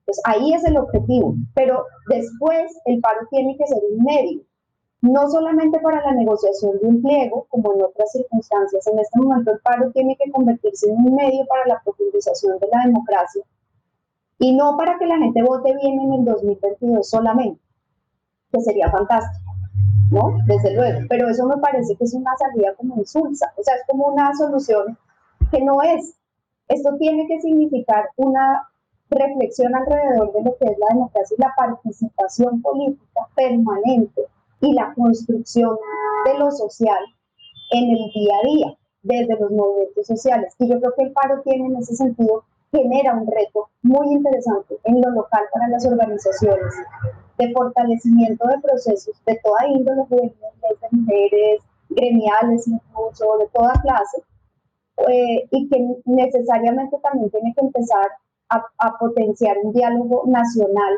[0.06, 4.42] Pues ahí es el objetivo, pero después el paro tiene que ser un medio,
[5.02, 8.88] no solamente para la negociación de un pliego, como en otras circunstancias.
[8.88, 12.68] En este momento el paro tiene que convertirse en un medio para la profundización de
[12.72, 13.44] la democracia
[14.40, 17.62] y no para que la gente vote bien en el 2022 solamente,
[18.52, 19.54] que sería fantástico,
[20.12, 20.38] ¿no?
[20.46, 23.84] Desde luego, pero eso me parece que es una salida como insulsa, o sea, es
[23.88, 24.98] como una solución
[25.52, 26.16] que no es.
[26.68, 28.68] Esto tiene que significar una
[29.10, 34.24] reflexión alrededor de lo que es la democracia y la participación política permanente
[34.62, 35.78] y la construcción
[36.26, 37.04] de lo social
[37.72, 40.54] en el día a día, desde los movimientos sociales.
[40.60, 44.76] Y yo creo que el paro tiene en ese sentido genera un reto muy interesante
[44.84, 46.74] en lo local para las organizaciones
[47.38, 50.36] de fortalecimiento de procesos de toda índole, juveniles,
[50.82, 54.24] de mujeres, gremiales incluso, de toda clase,
[55.08, 58.08] eh, y que necesariamente también tiene que empezar
[58.50, 60.94] a, a potenciar un diálogo nacional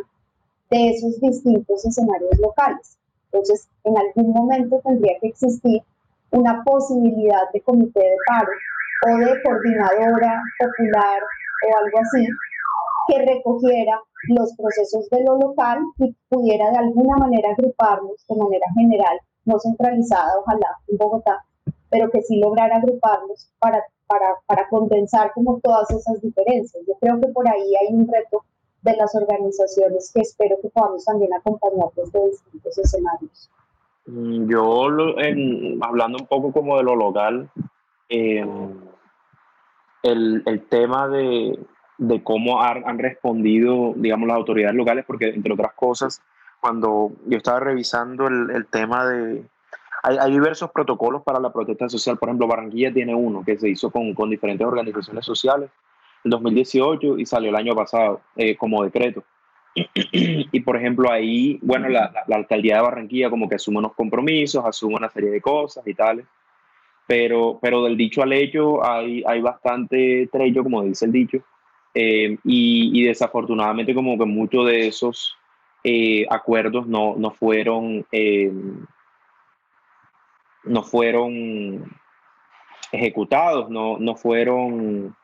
[0.70, 2.98] de esos distintos escenarios locales.
[3.32, 5.82] Entonces, en algún momento tendría que existir
[6.32, 8.52] una posibilidad de comité de paro
[9.08, 11.22] o de coordinadora popular
[11.66, 12.28] o algo así,
[13.08, 18.66] que recogiera los procesos de lo local y pudiera de alguna manera agruparlos de manera
[18.76, 21.46] general, no centralizada, ojalá en Bogotá,
[21.90, 26.84] pero que sí lograra agruparlos para, para, para condensar como todas esas diferencias.
[26.88, 28.44] Yo creo que por ahí hay un reto
[28.82, 33.50] de las organizaciones que espero que podamos también acompañar desde distintos escenarios.
[34.06, 34.88] Mm, yo,
[35.18, 37.50] en, hablando un poco como de lo local,
[38.10, 38.46] eh,
[40.06, 41.58] el, el tema de,
[41.98, 46.22] de cómo han, respondido, digamos, las autoridades locales, porque entre otras cosas,
[46.62, 49.44] cuando yo estaba revisando el, el tema de...
[50.04, 53.70] Hay, hay, diversos protocolos para la protesta social, por ejemplo, Barranquilla tiene uno que se
[53.70, 55.72] hizo con, con diferentes organizaciones sociales
[56.24, 59.24] en 2018 y salió el año pasado eh, como decreto.
[59.94, 63.94] y por ejemplo ahí, bueno, la, la, la, alcaldía de Barranquilla como que asume unos
[63.94, 66.26] compromisos, asume una serie de cosas y tales,
[67.08, 71.38] pero, pero del dicho al hecho hay, hay bastante trecho, como dice el dicho,
[71.94, 75.38] eh, y, desafortunadamente como que muchos de esos
[75.84, 78.52] eh, acuerdos no, no fueron eh,
[80.64, 81.86] no fueron
[82.92, 85.16] ejecutados, no, no fueron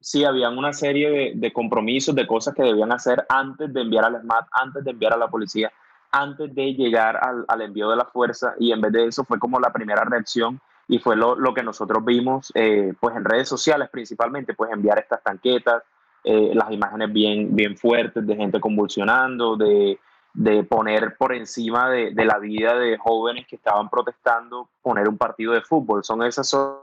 [0.00, 4.04] sí, habían una serie de, de, compromisos, de cosas que debían hacer antes de enviar
[4.04, 5.72] al SMAT, antes de enviar a la policía,
[6.10, 9.38] antes de llegar al, al envío de la fuerza y en vez de eso fue
[9.38, 10.60] como la primera reacción
[10.92, 14.98] y fue lo, lo que nosotros vimos eh, pues en redes sociales principalmente, pues enviar
[14.98, 15.82] estas tanquetas,
[16.22, 19.98] eh, las imágenes bien, bien fuertes de gente convulsionando, de,
[20.34, 25.16] de poner por encima de, de, la vida de jóvenes que estaban protestando, poner un
[25.16, 26.04] partido de fútbol.
[26.04, 26.76] Son esas, son,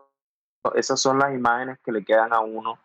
[0.73, 2.79] esas son las imágenes que le quedan a uno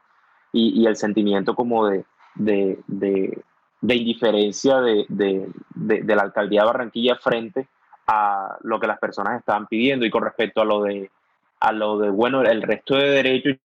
[0.52, 2.04] y, y el sentimiento como de,
[2.34, 5.06] de, de, indiferencia de,
[5.74, 7.66] la alcaldía de Barranquilla frente
[8.07, 10.05] a lo que las personas estaban pidiendo.
[10.05, 11.11] Y con respecto a lo de
[11.61, 13.57] a lo de bueno el resto de derechos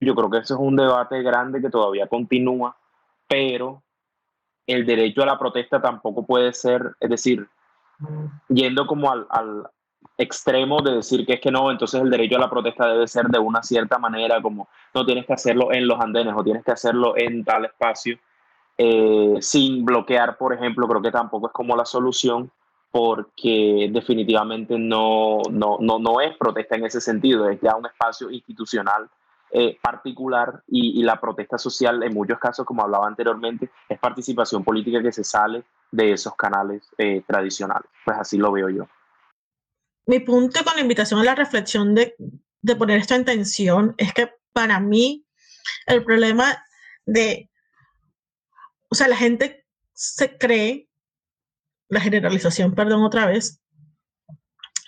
[0.00, 2.76] yo creo que ese es un debate grande que todavía continúa
[3.28, 3.82] pero
[4.66, 7.46] el derecho a la protesta tampoco puede ser es decir
[8.48, 9.68] yendo como al, al
[10.16, 13.26] extremo de decir que es que no, entonces el derecho a la protesta debe ser
[13.26, 16.72] de una cierta manera, como no tienes que hacerlo en los andenes o tienes que
[16.72, 18.18] hacerlo en tal espacio,
[18.76, 22.50] eh, sin bloquear, por ejemplo, creo que tampoco es como la solución,
[22.90, 28.30] porque definitivamente no, no, no, no es protesta en ese sentido, es ya un espacio
[28.30, 29.08] institucional
[29.50, 35.02] eh, particular y, la protesta social en muchos casos, como hablaba anteriormente, es participación política
[35.02, 37.90] que se sale de esos canales eh, tradicionales.
[38.04, 38.86] Pues así lo veo yo
[40.08, 42.16] mi punto con la invitación a la reflexión de,
[42.62, 45.26] de poner esto en tensión es que para mí
[45.86, 46.64] el problema
[47.04, 47.50] de,
[48.88, 50.87] o sea, la gente se cree,
[51.88, 53.60] la generalización, perdón, otra vez,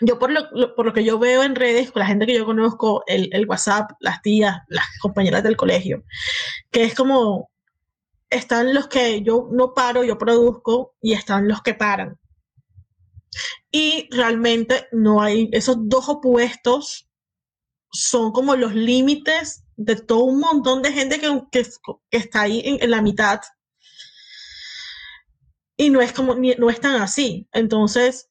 [0.00, 2.46] yo por lo, por lo que yo veo en redes, con la gente que yo
[2.46, 6.04] conozco, el, el, WhatsApp, las tías, las compañeras del colegio,
[6.70, 7.50] que es como,
[8.30, 12.18] están los que yo no paro, yo produzco, y están los que paran.
[13.70, 17.08] Y realmente no hay, esos dos opuestos
[17.92, 21.66] son como los límites de todo un montón de gente que, que,
[22.10, 23.40] que está ahí en, en, la mitad.
[25.80, 27.48] Y no es como, no es tan así.
[27.52, 28.28] Entonces,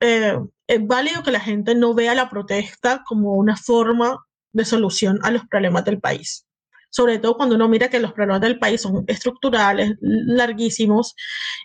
[0.00, 5.18] eh, es válido que la gente no vea la protesta como una forma de solución
[5.22, 6.46] a los problemas del país.
[6.90, 11.14] Sobre todo cuando uno mira que los problemas del país son estructurales, larguísimos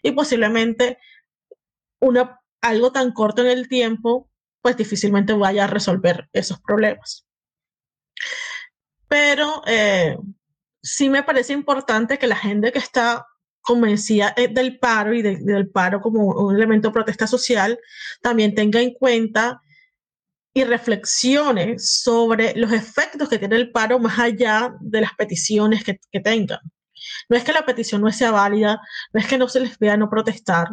[0.02, 1.00] y posiblemente
[2.00, 4.32] una algo tan corto en el tiempo,
[4.62, 7.28] pues difícilmente vaya a resolver esos problemas.
[9.10, 10.18] Pero eh,
[10.82, 13.28] sí me parece importante que la gente que está
[13.66, 17.78] convencida eh, del paro y de, del paro como un elemento de protesta social
[18.22, 19.61] también tenga en cuenta
[20.53, 25.99] y reflexione sobre los efectos que tiene el paro más allá de las peticiones que,
[26.09, 26.59] que tengan.
[27.28, 28.80] No es que la petición no sea válida,
[29.11, 30.70] no es que no se les vea no protestar.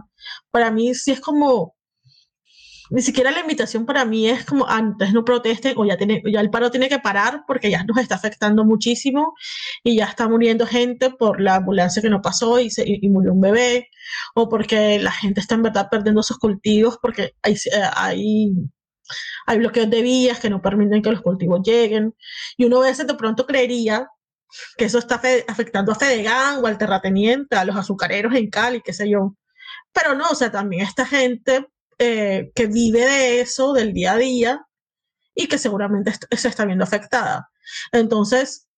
[0.50, 1.74] Para mí sí es como
[2.92, 6.40] ni siquiera la invitación para mí es como antes no protesten o ya, tiene, ya
[6.40, 9.34] el paro tiene que parar porque ya nos está afectando muchísimo
[9.82, 13.32] y ya está muriendo gente por la ambulancia que no pasó y, se, y murió
[13.32, 13.88] un bebé
[14.34, 17.56] o porque la gente está en verdad perdiendo sus cultivos porque hay,
[17.96, 18.52] hay,
[19.46, 22.14] hay bloqueos de vías que no permiten que los cultivos lleguen
[22.58, 24.06] y uno a veces de pronto creería
[24.76, 25.18] que eso está
[25.48, 29.34] afectando a Fedegan o al terrateniente, a los azucareros en Cali, qué sé yo.
[29.94, 31.66] Pero no, o sea, también esta gente
[32.04, 34.66] eh, que vive de eso, del día a día,
[35.36, 37.48] y que seguramente se está viendo afectada.
[37.92, 38.68] Entonces,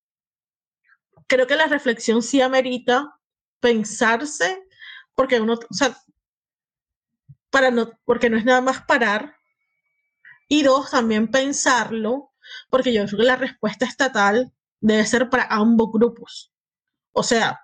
[1.27, 3.18] creo que la reflexión sí amerita
[3.61, 4.62] pensarse,
[5.14, 5.59] porque uno,
[7.49, 9.37] para no, porque no es nada más parar,
[10.47, 12.33] y dos, también pensarlo,
[12.68, 16.53] porque yo creo que la respuesta estatal debe ser para ambos grupos.
[17.12, 17.62] O sea,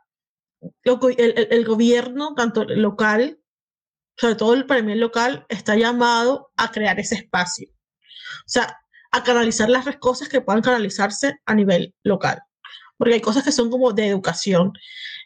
[0.83, 3.40] el, el gobierno, tanto local
[4.21, 7.69] sobre todo el premio local, está llamado a crear ese espacio.
[7.71, 8.79] O sea,
[9.11, 12.41] a canalizar las cosas que puedan canalizarse a nivel local.
[12.99, 14.73] Porque hay cosas que son como de educación,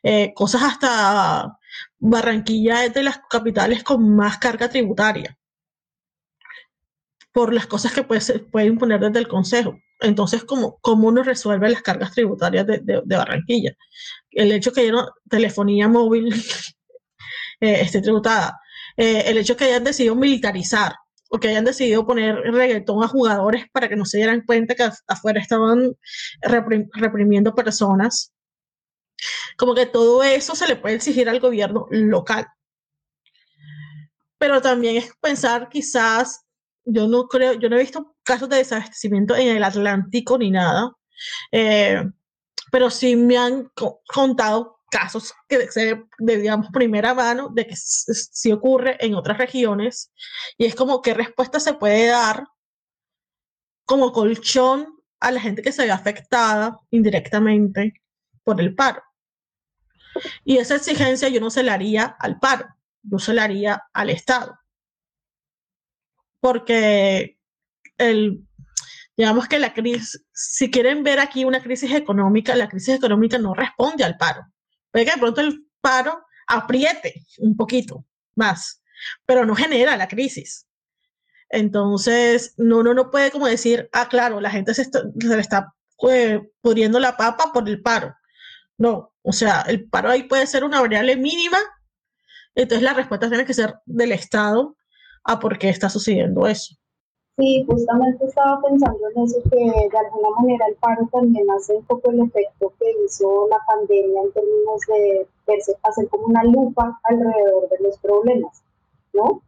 [0.05, 1.59] eh, cosas hasta
[1.99, 5.37] Barranquilla es de las capitales con más carga tributaria
[7.33, 9.77] por las cosas que puede, pueden poner desde el Consejo.
[10.01, 13.73] Entonces, ¿cómo, cómo uno resuelve las cargas tributarias de, Barranquilla?
[14.31, 16.33] El hecho que haya telefonía móvil
[17.61, 18.61] eh, esté tributada,
[18.97, 20.95] eh, el hecho que hayan decidido militarizar
[21.31, 24.89] o que hayan decidido poner reggaetón a jugadores para que no se dieran cuenta que
[25.09, 25.95] afuera estaban
[26.43, 28.33] reprim reprimiendo personas.
[29.57, 32.47] Como que todo eso se le puede exigir al gobierno local.
[34.39, 36.45] Pero también es pensar quizás,
[36.85, 40.93] yo no creo, yo no he visto casos de desabastecimiento en el Atlántico ni nada,
[41.51, 42.05] eh,
[42.71, 47.75] pero sí me han co contado casos que se, de, digamos, primera mano de que
[47.75, 50.13] sí ocurre en otras regiones
[50.57, 52.45] y es como qué respuesta se puede dar
[53.85, 54.87] como colchón
[55.19, 58.01] a la gente que se ve afectada indirectamente
[58.45, 59.03] por el paro.
[60.45, 62.69] Y esa exigencia yo no se la haría al paro,
[63.03, 64.57] yo se la haría al Estado.
[66.39, 67.37] Porque
[67.99, 68.47] el,
[69.17, 73.55] digamos que la crisis, si quieren ver aquí una crisis económica, la crisis económica no
[73.55, 74.54] responde al paro.
[74.95, 78.81] Puede que de pronto el paro apriete un poquito más,
[79.27, 80.69] pero no genera la crisis.
[81.49, 85.41] Entonces, no, uno no puede como decir, ah, claro, la gente se, está, se le
[85.41, 85.75] está
[86.09, 88.15] eh, pudriendo la papa por el paro.
[88.79, 91.59] No, o sea, el paro ahí puede ser una variable mínima,
[92.55, 94.77] entonces la respuesta tiene que ser del Estado
[95.25, 96.77] a por qué está sucediendo eso.
[97.37, 101.85] Sí, justamente estaba pensando en eso, que de alguna manera el paro también hace un
[101.85, 105.27] poco el efecto que hizo la pandemia en términos de
[105.83, 108.63] hacer como una lupa alrededor de los problemas,
[109.13, 109.43] ¿no?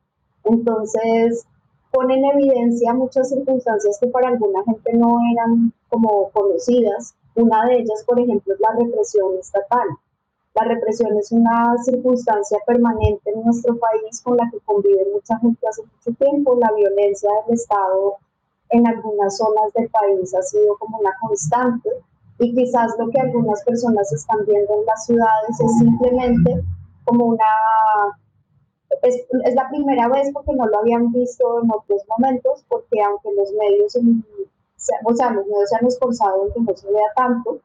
[0.45, 1.47] Entonces,
[1.93, 7.14] pone en evidencia muchas circunstancias que para alguna gente no eran como conocidas.
[7.37, 9.87] Una de ellas, por ejemplo, es la represión estatal.
[10.57, 15.68] La represión es una circunstancia permanente en nuestro país con la que convive mucha gente
[15.68, 16.57] hace mucho tiempo.
[16.57, 18.16] La violencia del Estado
[18.70, 21.90] en algunas zonas del país ha sido como una constante
[22.38, 26.64] y quizás lo que algunas personas están viendo en las ciudades es simplemente
[27.04, 27.44] como una...
[29.02, 33.28] Es, es la primera vez porque no lo habían visto en otros momentos, porque aunque
[33.36, 33.94] los medios,
[35.04, 37.61] o sea, los medios se han esforzado en que no se vea tanto,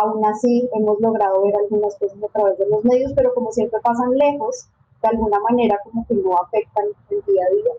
[0.00, 3.80] Aún así, hemos logrado ver algunas cosas a través de los medios, pero como siempre
[3.80, 4.68] pasan lejos,
[5.02, 7.72] de alguna manera como que no afectan el día a día.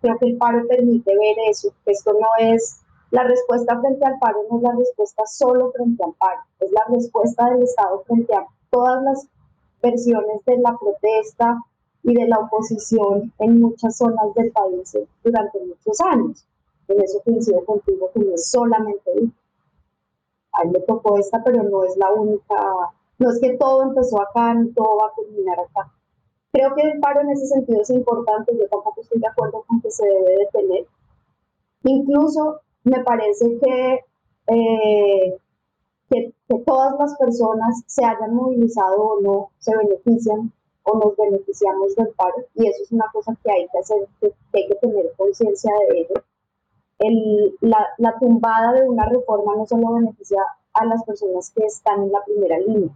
[0.00, 2.80] Creo que el paro permite ver eso, que esto no es
[3.12, 6.84] la respuesta frente al paro, no es la respuesta solo frente al paro, es la
[6.88, 9.28] respuesta del Estado frente a todas las
[9.80, 11.56] versiones de la protesta
[12.02, 16.44] y de la oposición en muchas zonas del país durante muchos años.
[16.88, 19.30] En eso coincido contigo que no es solamente
[20.52, 22.56] a él le tocó esta, pero no es la única,
[23.18, 25.92] no es que todo empezó acá ni todo va a terminar acá.
[26.52, 29.80] Creo que el paro en ese sentido es importante, yo tampoco estoy de acuerdo con
[29.80, 30.86] que se debe detener.
[31.84, 34.04] Incluso me parece que,
[34.48, 35.38] eh,
[36.08, 41.94] que, que, todas las personas, se hayan movilizado o no, se benefician o nos beneficiamos
[41.94, 45.12] del paro, y eso es una cosa que hay que hacer, que hay que tener
[45.16, 46.14] conciencia de ello
[47.60, 50.42] la, la, tumbada de una reforma no solo beneficia
[50.74, 52.90] a las personas que están en la primera línea.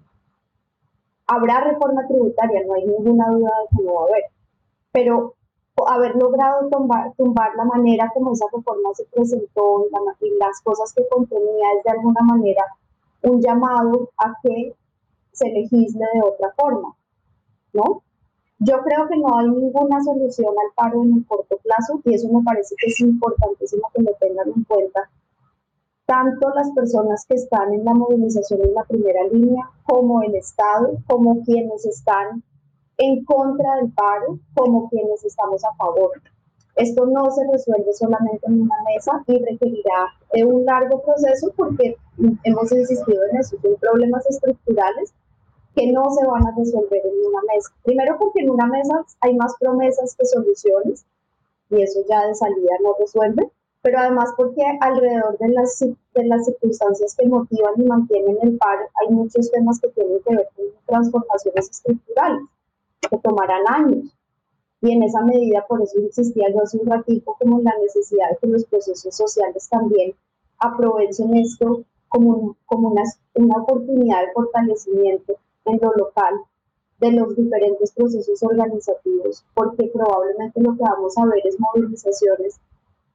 [1.26, 4.24] Habrá reforma tributaria, no hay ninguna duda de que no va a haber,
[4.92, 5.34] pero
[5.88, 9.86] haber logrado tumbar, tumbar la manera como esa reforma se presentó
[10.20, 12.64] y las cosas que contenía es de alguna manera
[13.22, 14.74] un llamado a que
[15.32, 16.94] se legisle de otra forma,
[17.72, 18.03] ¿no?
[18.66, 22.28] Yo creo que no hay ninguna solución al paro en el corto plazo y eso
[22.28, 25.10] me parece que es importantísimo que lo tengan en cuenta
[26.06, 30.96] tanto las personas que están en la movilización en la primera línea como el Estado,
[31.06, 32.42] como quienes están
[32.98, 36.12] en contra del paro, como quienes estamos a favor.
[36.76, 41.96] Esto no se resuelve solamente en una mesa y requerirá de un largo proceso porque
[42.44, 45.14] hemos insistido en eso, son problemas estructurales
[45.74, 47.70] que no se van a resolver en una mesa.
[47.82, 51.04] Primero porque en una mesa hay más promesas que soluciones
[51.70, 53.50] y eso ya de salida no resuelve,
[53.82, 58.86] pero además porque alrededor de las, de las circunstancias que motivan y mantienen el paro
[59.00, 62.42] hay muchos temas que tienen que ver con transformaciones estructurales
[63.10, 64.16] que tomarán años.
[64.80, 68.36] Y en esa medida, por eso insistía yo hace un ratito, como la necesidad de
[68.36, 70.14] que los procesos sociales también
[70.58, 73.02] aprovechen esto como, como una,
[73.34, 76.34] una oportunidad de fortalecimiento en lo local
[76.98, 82.60] de los diferentes procesos organizativos, porque probablemente lo que vamos a ver es movilizaciones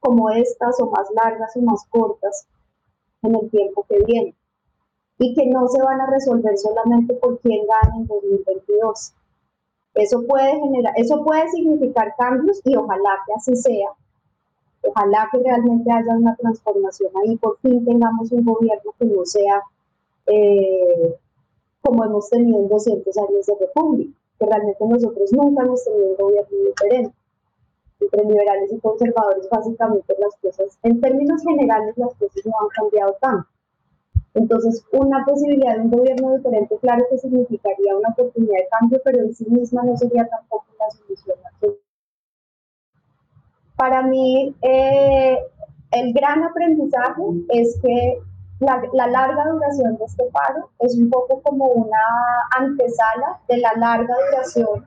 [0.00, 2.46] como estas o más largas o más cortas
[3.22, 4.34] en el tiempo que viene
[5.18, 9.14] y que no se van a resolver solamente por quién gana en 2022.
[9.94, 13.88] Eso puede generar, eso puede significar cambios y ojalá que así sea,
[14.82, 19.62] Ojalá que realmente haya una transformación ahí, por fin tengamos un gobierno que no sea
[20.26, 21.16] eh,
[21.82, 26.16] como hemos tenido en 200 años de república, que realmente nosotros nunca hemos tenido un
[26.16, 27.14] gobierno diferente.
[28.00, 33.16] Entre liberales y conservadores, básicamente las cosas, en términos generales, las cosas no han cambiado
[33.20, 33.48] tanto.
[34.34, 39.18] Entonces, una posibilidad de un gobierno diferente, claro que significaría una oportunidad de cambio, pero
[39.20, 41.36] en sí misma no sería tampoco la solución.
[43.76, 45.38] Para mí, eh,
[45.90, 48.20] el gran aprendizaje es que
[48.60, 51.98] la, la, larga duración de este paro es un poco como una
[52.56, 54.86] antesala de la larga duración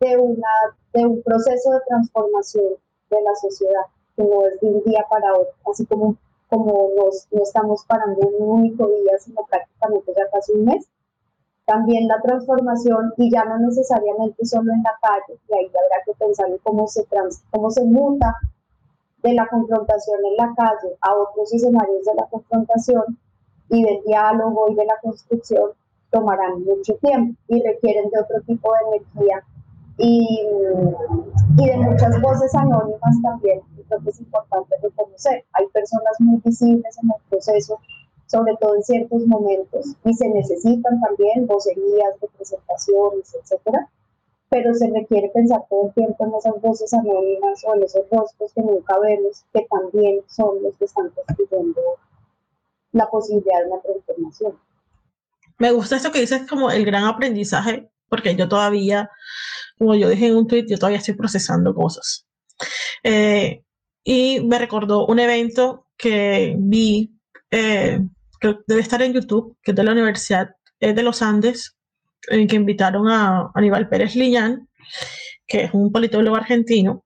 [0.00, 0.48] de, una,
[0.92, 2.74] de un proceso de transformación
[3.10, 6.16] de la sociedad, que no es de un día para otro, así como
[6.48, 10.88] como nos, no estamos parando un único día, sino prácticamente ya casi un mes.
[11.64, 16.12] También la transformación, y ya no necesariamente solo en la calle, y ahí habrá que
[16.14, 18.32] pensar en cómo se, trans, cómo se muta
[19.22, 23.18] de la confrontación en la calle a otros escenarios de la confrontación
[23.70, 25.70] y del diálogo y de la construcción,
[26.10, 29.44] tomarán mucho tiempo y requieren de otro tipo de energía
[29.98, 30.46] y,
[31.58, 35.44] y de muchas voces anónimas también creo que es importante reconocer.
[35.52, 37.78] Hay personas muy visibles en el proceso,
[38.26, 43.88] sobre todo en ciertos momentos, y se necesitan también vocerías, representaciones, etcétera,
[44.48, 48.52] pero se requiere pensar todo el tiempo en esas voces anónimas o en esos rostros
[48.54, 51.80] que nunca vemos, que también son los que están construyendo
[52.92, 54.58] la posibilidad de una transformación.
[55.58, 59.10] Me gusta esto que dices como el gran aprendizaje, porque yo todavía,
[59.78, 62.26] como yo dije en un tweet, yo todavía estoy procesando cosas.
[63.02, 63.62] Eh,
[64.04, 67.18] y me recordó un evento que vi,
[67.50, 68.00] eh,
[68.40, 71.76] que debe estar en YouTube, que es de la Universidad de los Andes,
[72.28, 74.68] en que invitaron a Aníbal Pérez Liñán,
[75.46, 77.04] que es un politólogo argentino,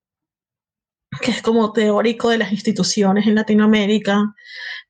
[1.21, 4.35] que es como teórico de las instituciones en Latinoamérica,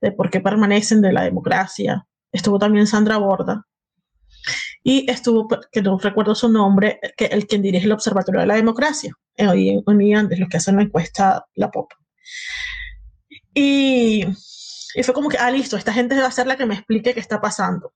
[0.01, 2.07] de por qué permanecen de la democracia.
[2.33, 3.67] Estuvo también Sandra Borda.
[4.83, 8.55] Y estuvo, que no recuerdo su nombre, que el quien dirige el Observatorio de la
[8.55, 11.93] Democracia, hoy en Andes, los que hacen la encuesta La Pop.
[13.53, 14.25] Y,
[14.95, 17.13] y, fue como que, ah, listo, esta gente va a ser la que me explique
[17.13, 17.93] qué está pasando.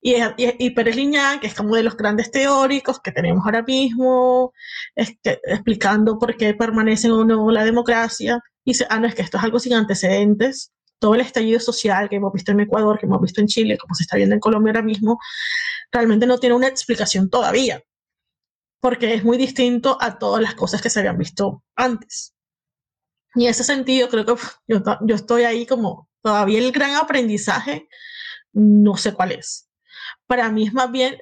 [0.00, 3.62] Y, y, y Pérez Liñán, que es como de los grandes teóricos que tenemos ahora
[3.62, 4.52] mismo,
[4.94, 9.22] este, explicando por qué permanece o no la democracia, y dice, ah, no, es que
[9.22, 10.72] esto es algo sin antecedentes.
[10.98, 13.94] Todo el estallido social que hemos visto en Ecuador, que hemos visto en Chile, como
[13.94, 15.18] se está viendo en Colombia ahora mismo,
[15.92, 17.82] realmente no tiene una explicación todavía,
[18.80, 22.34] porque es muy distinto a todas las cosas que se habían visto antes.
[23.34, 24.34] Y en ese sentido, creo que
[24.66, 27.88] yo, yo estoy ahí como todavía el gran aprendizaje,
[28.52, 29.65] no sé cuál es.
[30.26, 31.18] Para mí es más bien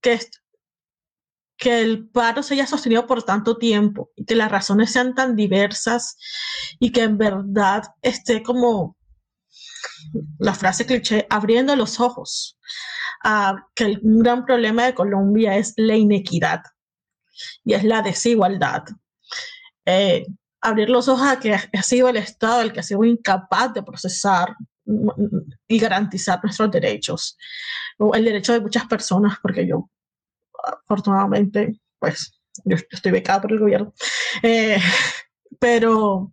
[0.00, 0.20] que,
[1.62, 6.16] el paro se haya sostenido por tanto tiempo y que las razones sean tan diversas
[6.78, 8.96] y que en verdad esté como
[10.38, 12.58] la frase cliché, abriendo los ojos
[13.22, 16.62] a que un gran problema de Colombia es la inequidad
[17.64, 18.84] y es la desigualdad.
[19.84, 20.26] Eh,
[20.62, 23.82] abrir los ojos a que ha sido el Estado el que ha sido incapaz de
[23.82, 24.56] procesar
[25.68, 27.36] y garantizar nuestros derechos,
[27.98, 29.90] o el derecho de muchas personas, porque yo,
[30.86, 33.94] afortunadamente, pues, yo estoy becada por el gobierno,
[34.42, 34.78] eh,
[35.58, 36.32] pero,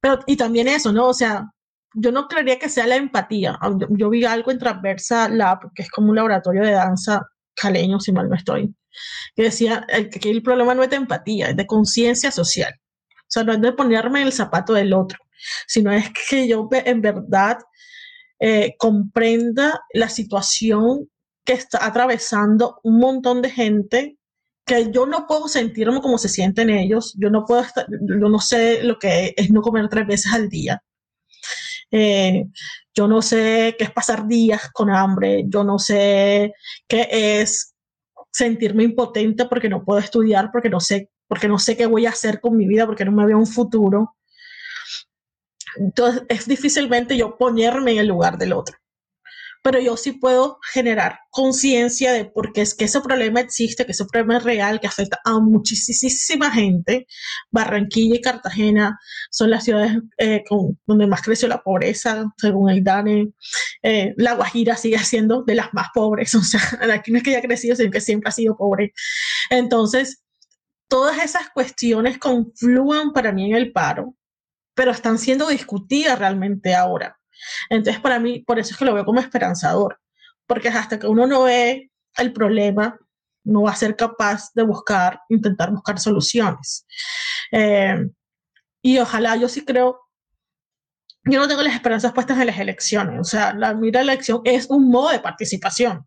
[0.00, 1.08] pero, y también eso, ¿no?
[1.08, 1.50] O sea,
[1.94, 3.58] yo no creería que sea la empatía.
[3.90, 7.22] Yo, vi algo en Transversa Lab, que es como un laboratorio de danza
[7.54, 8.74] caleño, si mal no estoy,
[9.36, 12.72] que decía que el problema no es de empatía, es de conciencia social.
[13.22, 15.18] O sea, no es de ponerme en el zapato del otro,
[15.66, 17.58] sino es que yo en verdad
[18.38, 21.08] eh, comprenda la situación
[21.44, 24.18] que está atravesando un montón de gente
[24.64, 28.38] que yo no puedo sentirme como se sienten ellos, yo no puedo estar, yo no
[28.38, 30.82] sé lo que es no comer tres veces al día.
[31.90, 32.44] Eh,
[32.94, 36.54] yo no sé qué es pasar días con hambre, yo no sé
[36.86, 37.74] qué es
[38.30, 42.10] sentirme impotente porque no puedo estudiar, porque no sé porque no sé qué voy a
[42.10, 44.16] hacer con mi vida, porque no me veo un futuro.
[45.76, 48.76] Entonces es difícilmente yo ponerme en el lugar del otro.
[49.64, 53.92] Pero yo sí puedo generar conciencia de por qué es que ese problema existe, que
[53.92, 57.06] ese problema es real, que afecta a muchísima gente.
[57.52, 58.98] Barranquilla y Cartagena
[59.30, 63.28] son las ciudades eh, con, donde más creció la pobreza, según el DANE.
[63.84, 66.60] Eh, la Guajira sigue siendo de las más pobres, o sea,
[66.92, 68.92] aquí no es que haya crecido, sino que siempre ha sido pobre.
[69.48, 70.24] Entonces,
[70.88, 74.16] todas esas cuestiones confluan para mí en el paro,
[74.74, 77.18] pero están siendo discutidas realmente ahora.
[77.68, 79.98] Entonces, para mí, por eso es que lo veo como esperanzador,
[80.46, 82.98] porque hasta que uno no ve el problema,
[83.44, 86.86] no va a ser capaz de buscar, intentar buscar soluciones.
[87.50, 88.06] Eh,
[88.82, 90.00] y ojalá, yo sí creo,
[91.24, 94.68] yo no tengo las esperanzas puestas en las elecciones, o sea, la mira elección es
[94.70, 96.06] un modo de participación.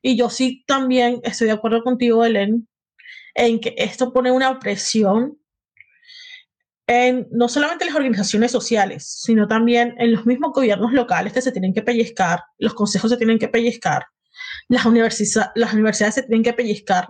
[0.00, 2.68] Y yo sí también estoy de acuerdo contigo, Helen,
[3.34, 5.38] en que esto pone una presión
[7.32, 11.74] no solamente las organizaciones sociales, sino también en los mismos gobiernos locales que se tienen
[11.74, 14.06] que pellizcar, los consejos se tienen que pellizcar,
[14.68, 14.84] las,
[15.54, 17.08] las universidades se tienen que pellizcar.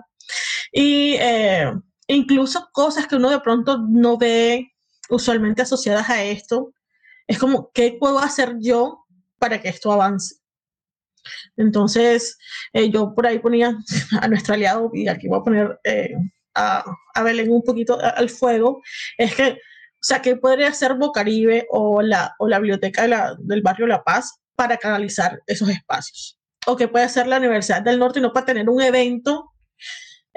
[0.73, 1.73] Y eh,
[2.09, 4.73] incluso cosas que uno de pronto no ve
[5.11, 6.73] usualmente asociadas a esto,
[7.27, 9.05] es como, ¿qué puedo hacer yo
[9.39, 10.37] para que esto avance?
[11.57, 12.39] Entonces,
[12.73, 13.77] eh, yo por ahí ponía
[14.21, 16.15] a nuestro aliado, y aquí voy a poner eh,
[16.57, 16.85] a,
[17.15, 18.83] a, Belén un poquito al fuego,
[19.17, 23.87] es que, o sea, ¿qué podría hacer Bocaribe o la, o la biblioteca del barrio
[23.87, 26.39] La Paz para canalizar esos espacios?
[26.67, 29.53] O qué puede hacer la Universidad del Norte y no para tener un evento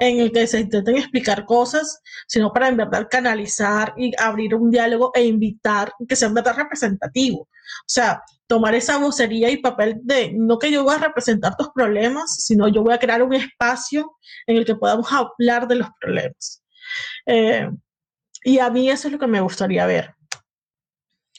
[0.00, 4.70] en el que se intenten explicar cosas, sino para en verdad canalizar y abrir un
[4.70, 7.40] diálogo e invitar que sea en verdad representativo.
[7.40, 7.48] O
[7.86, 12.44] sea, tomar esa vocería y papel de no que yo voy a representar tus problemas,
[12.44, 16.64] sino yo voy a crear un espacio en el que podamos hablar de los problemas.
[17.26, 17.70] Eh,
[18.42, 20.16] y a mí eso es lo que me gustaría ver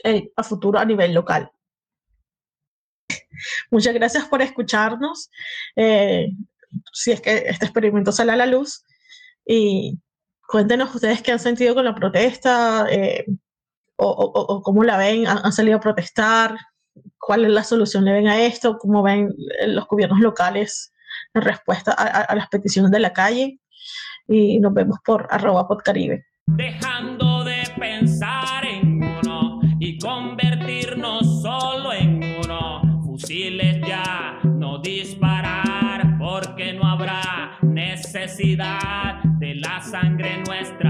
[0.05, 1.51] eh, a futuro a nivel local.
[3.69, 5.29] Muchas gracias por escucharnos.
[5.75, 6.29] Eh,
[6.93, 8.85] si es que este experimento sale a la luz.
[9.45, 9.99] Y
[10.47, 13.25] cuéntenos ustedes qué han sentido con la protesta eh,
[13.97, 16.55] o, cómo la ven, ¿Han, salido a protestar,
[17.21, 19.29] cuál es la solución le ven a esto, cómo ven
[19.67, 20.93] los gobiernos locales
[21.33, 23.59] en respuesta a, las peticiones de la calle.
[24.27, 26.25] Y nos vemos por arroba podcaribe.
[26.47, 36.73] Dejando de pensar en uno y convertirnos solo en uno, fusiles ya no disparan porque
[36.73, 40.80] no habrá necesidad de la sangre nuestra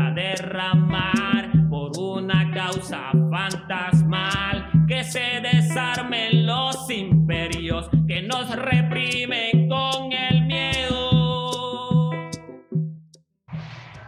[6.92, 12.12] imperios que nos reprimen con el miedo.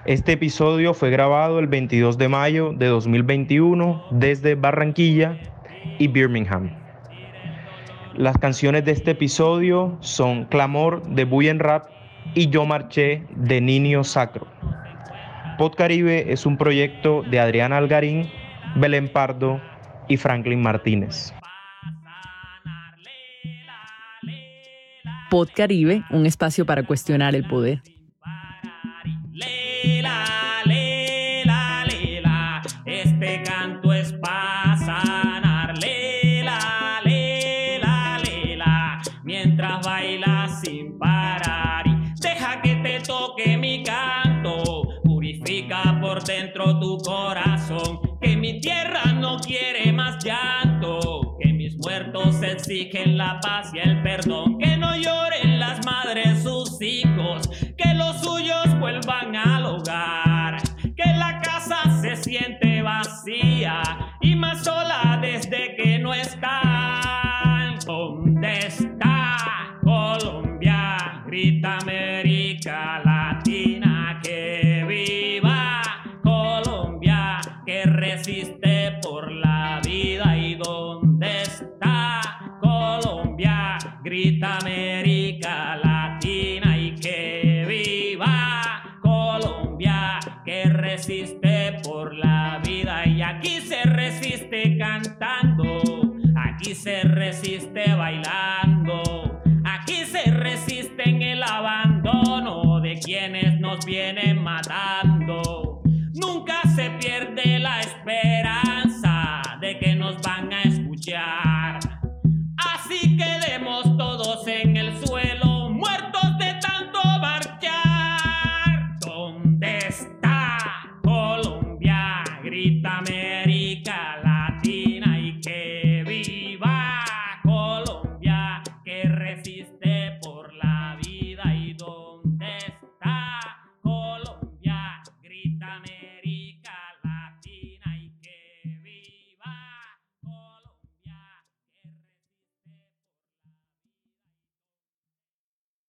[0.05, 5.39] Este episodio fue grabado el 22 de mayo de 2021 desde Barranquilla
[5.97, 6.71] y Birmingham.
[8.15, 11.85] Las canciones de este episodio son Clamor de Buyen Rap
[12.35, 14.45] y Yo Marché de Niño Sacro.
[15.57, 18.29] Pod Caribe es un proyecto de Adriana Algarín,
[18.75, 19.61] Belén Pardo
[20.09, 21.33] y Franklin Martínez.
[25.33, 27.81] Pod Caribe, un espacio para cuestionar el poder.
[46.25, 53.39] dentro tu corazón, que mi tierra no quiere más llanto, que mis muertos exigen la
[53.41, 54.52] paz y el perdón,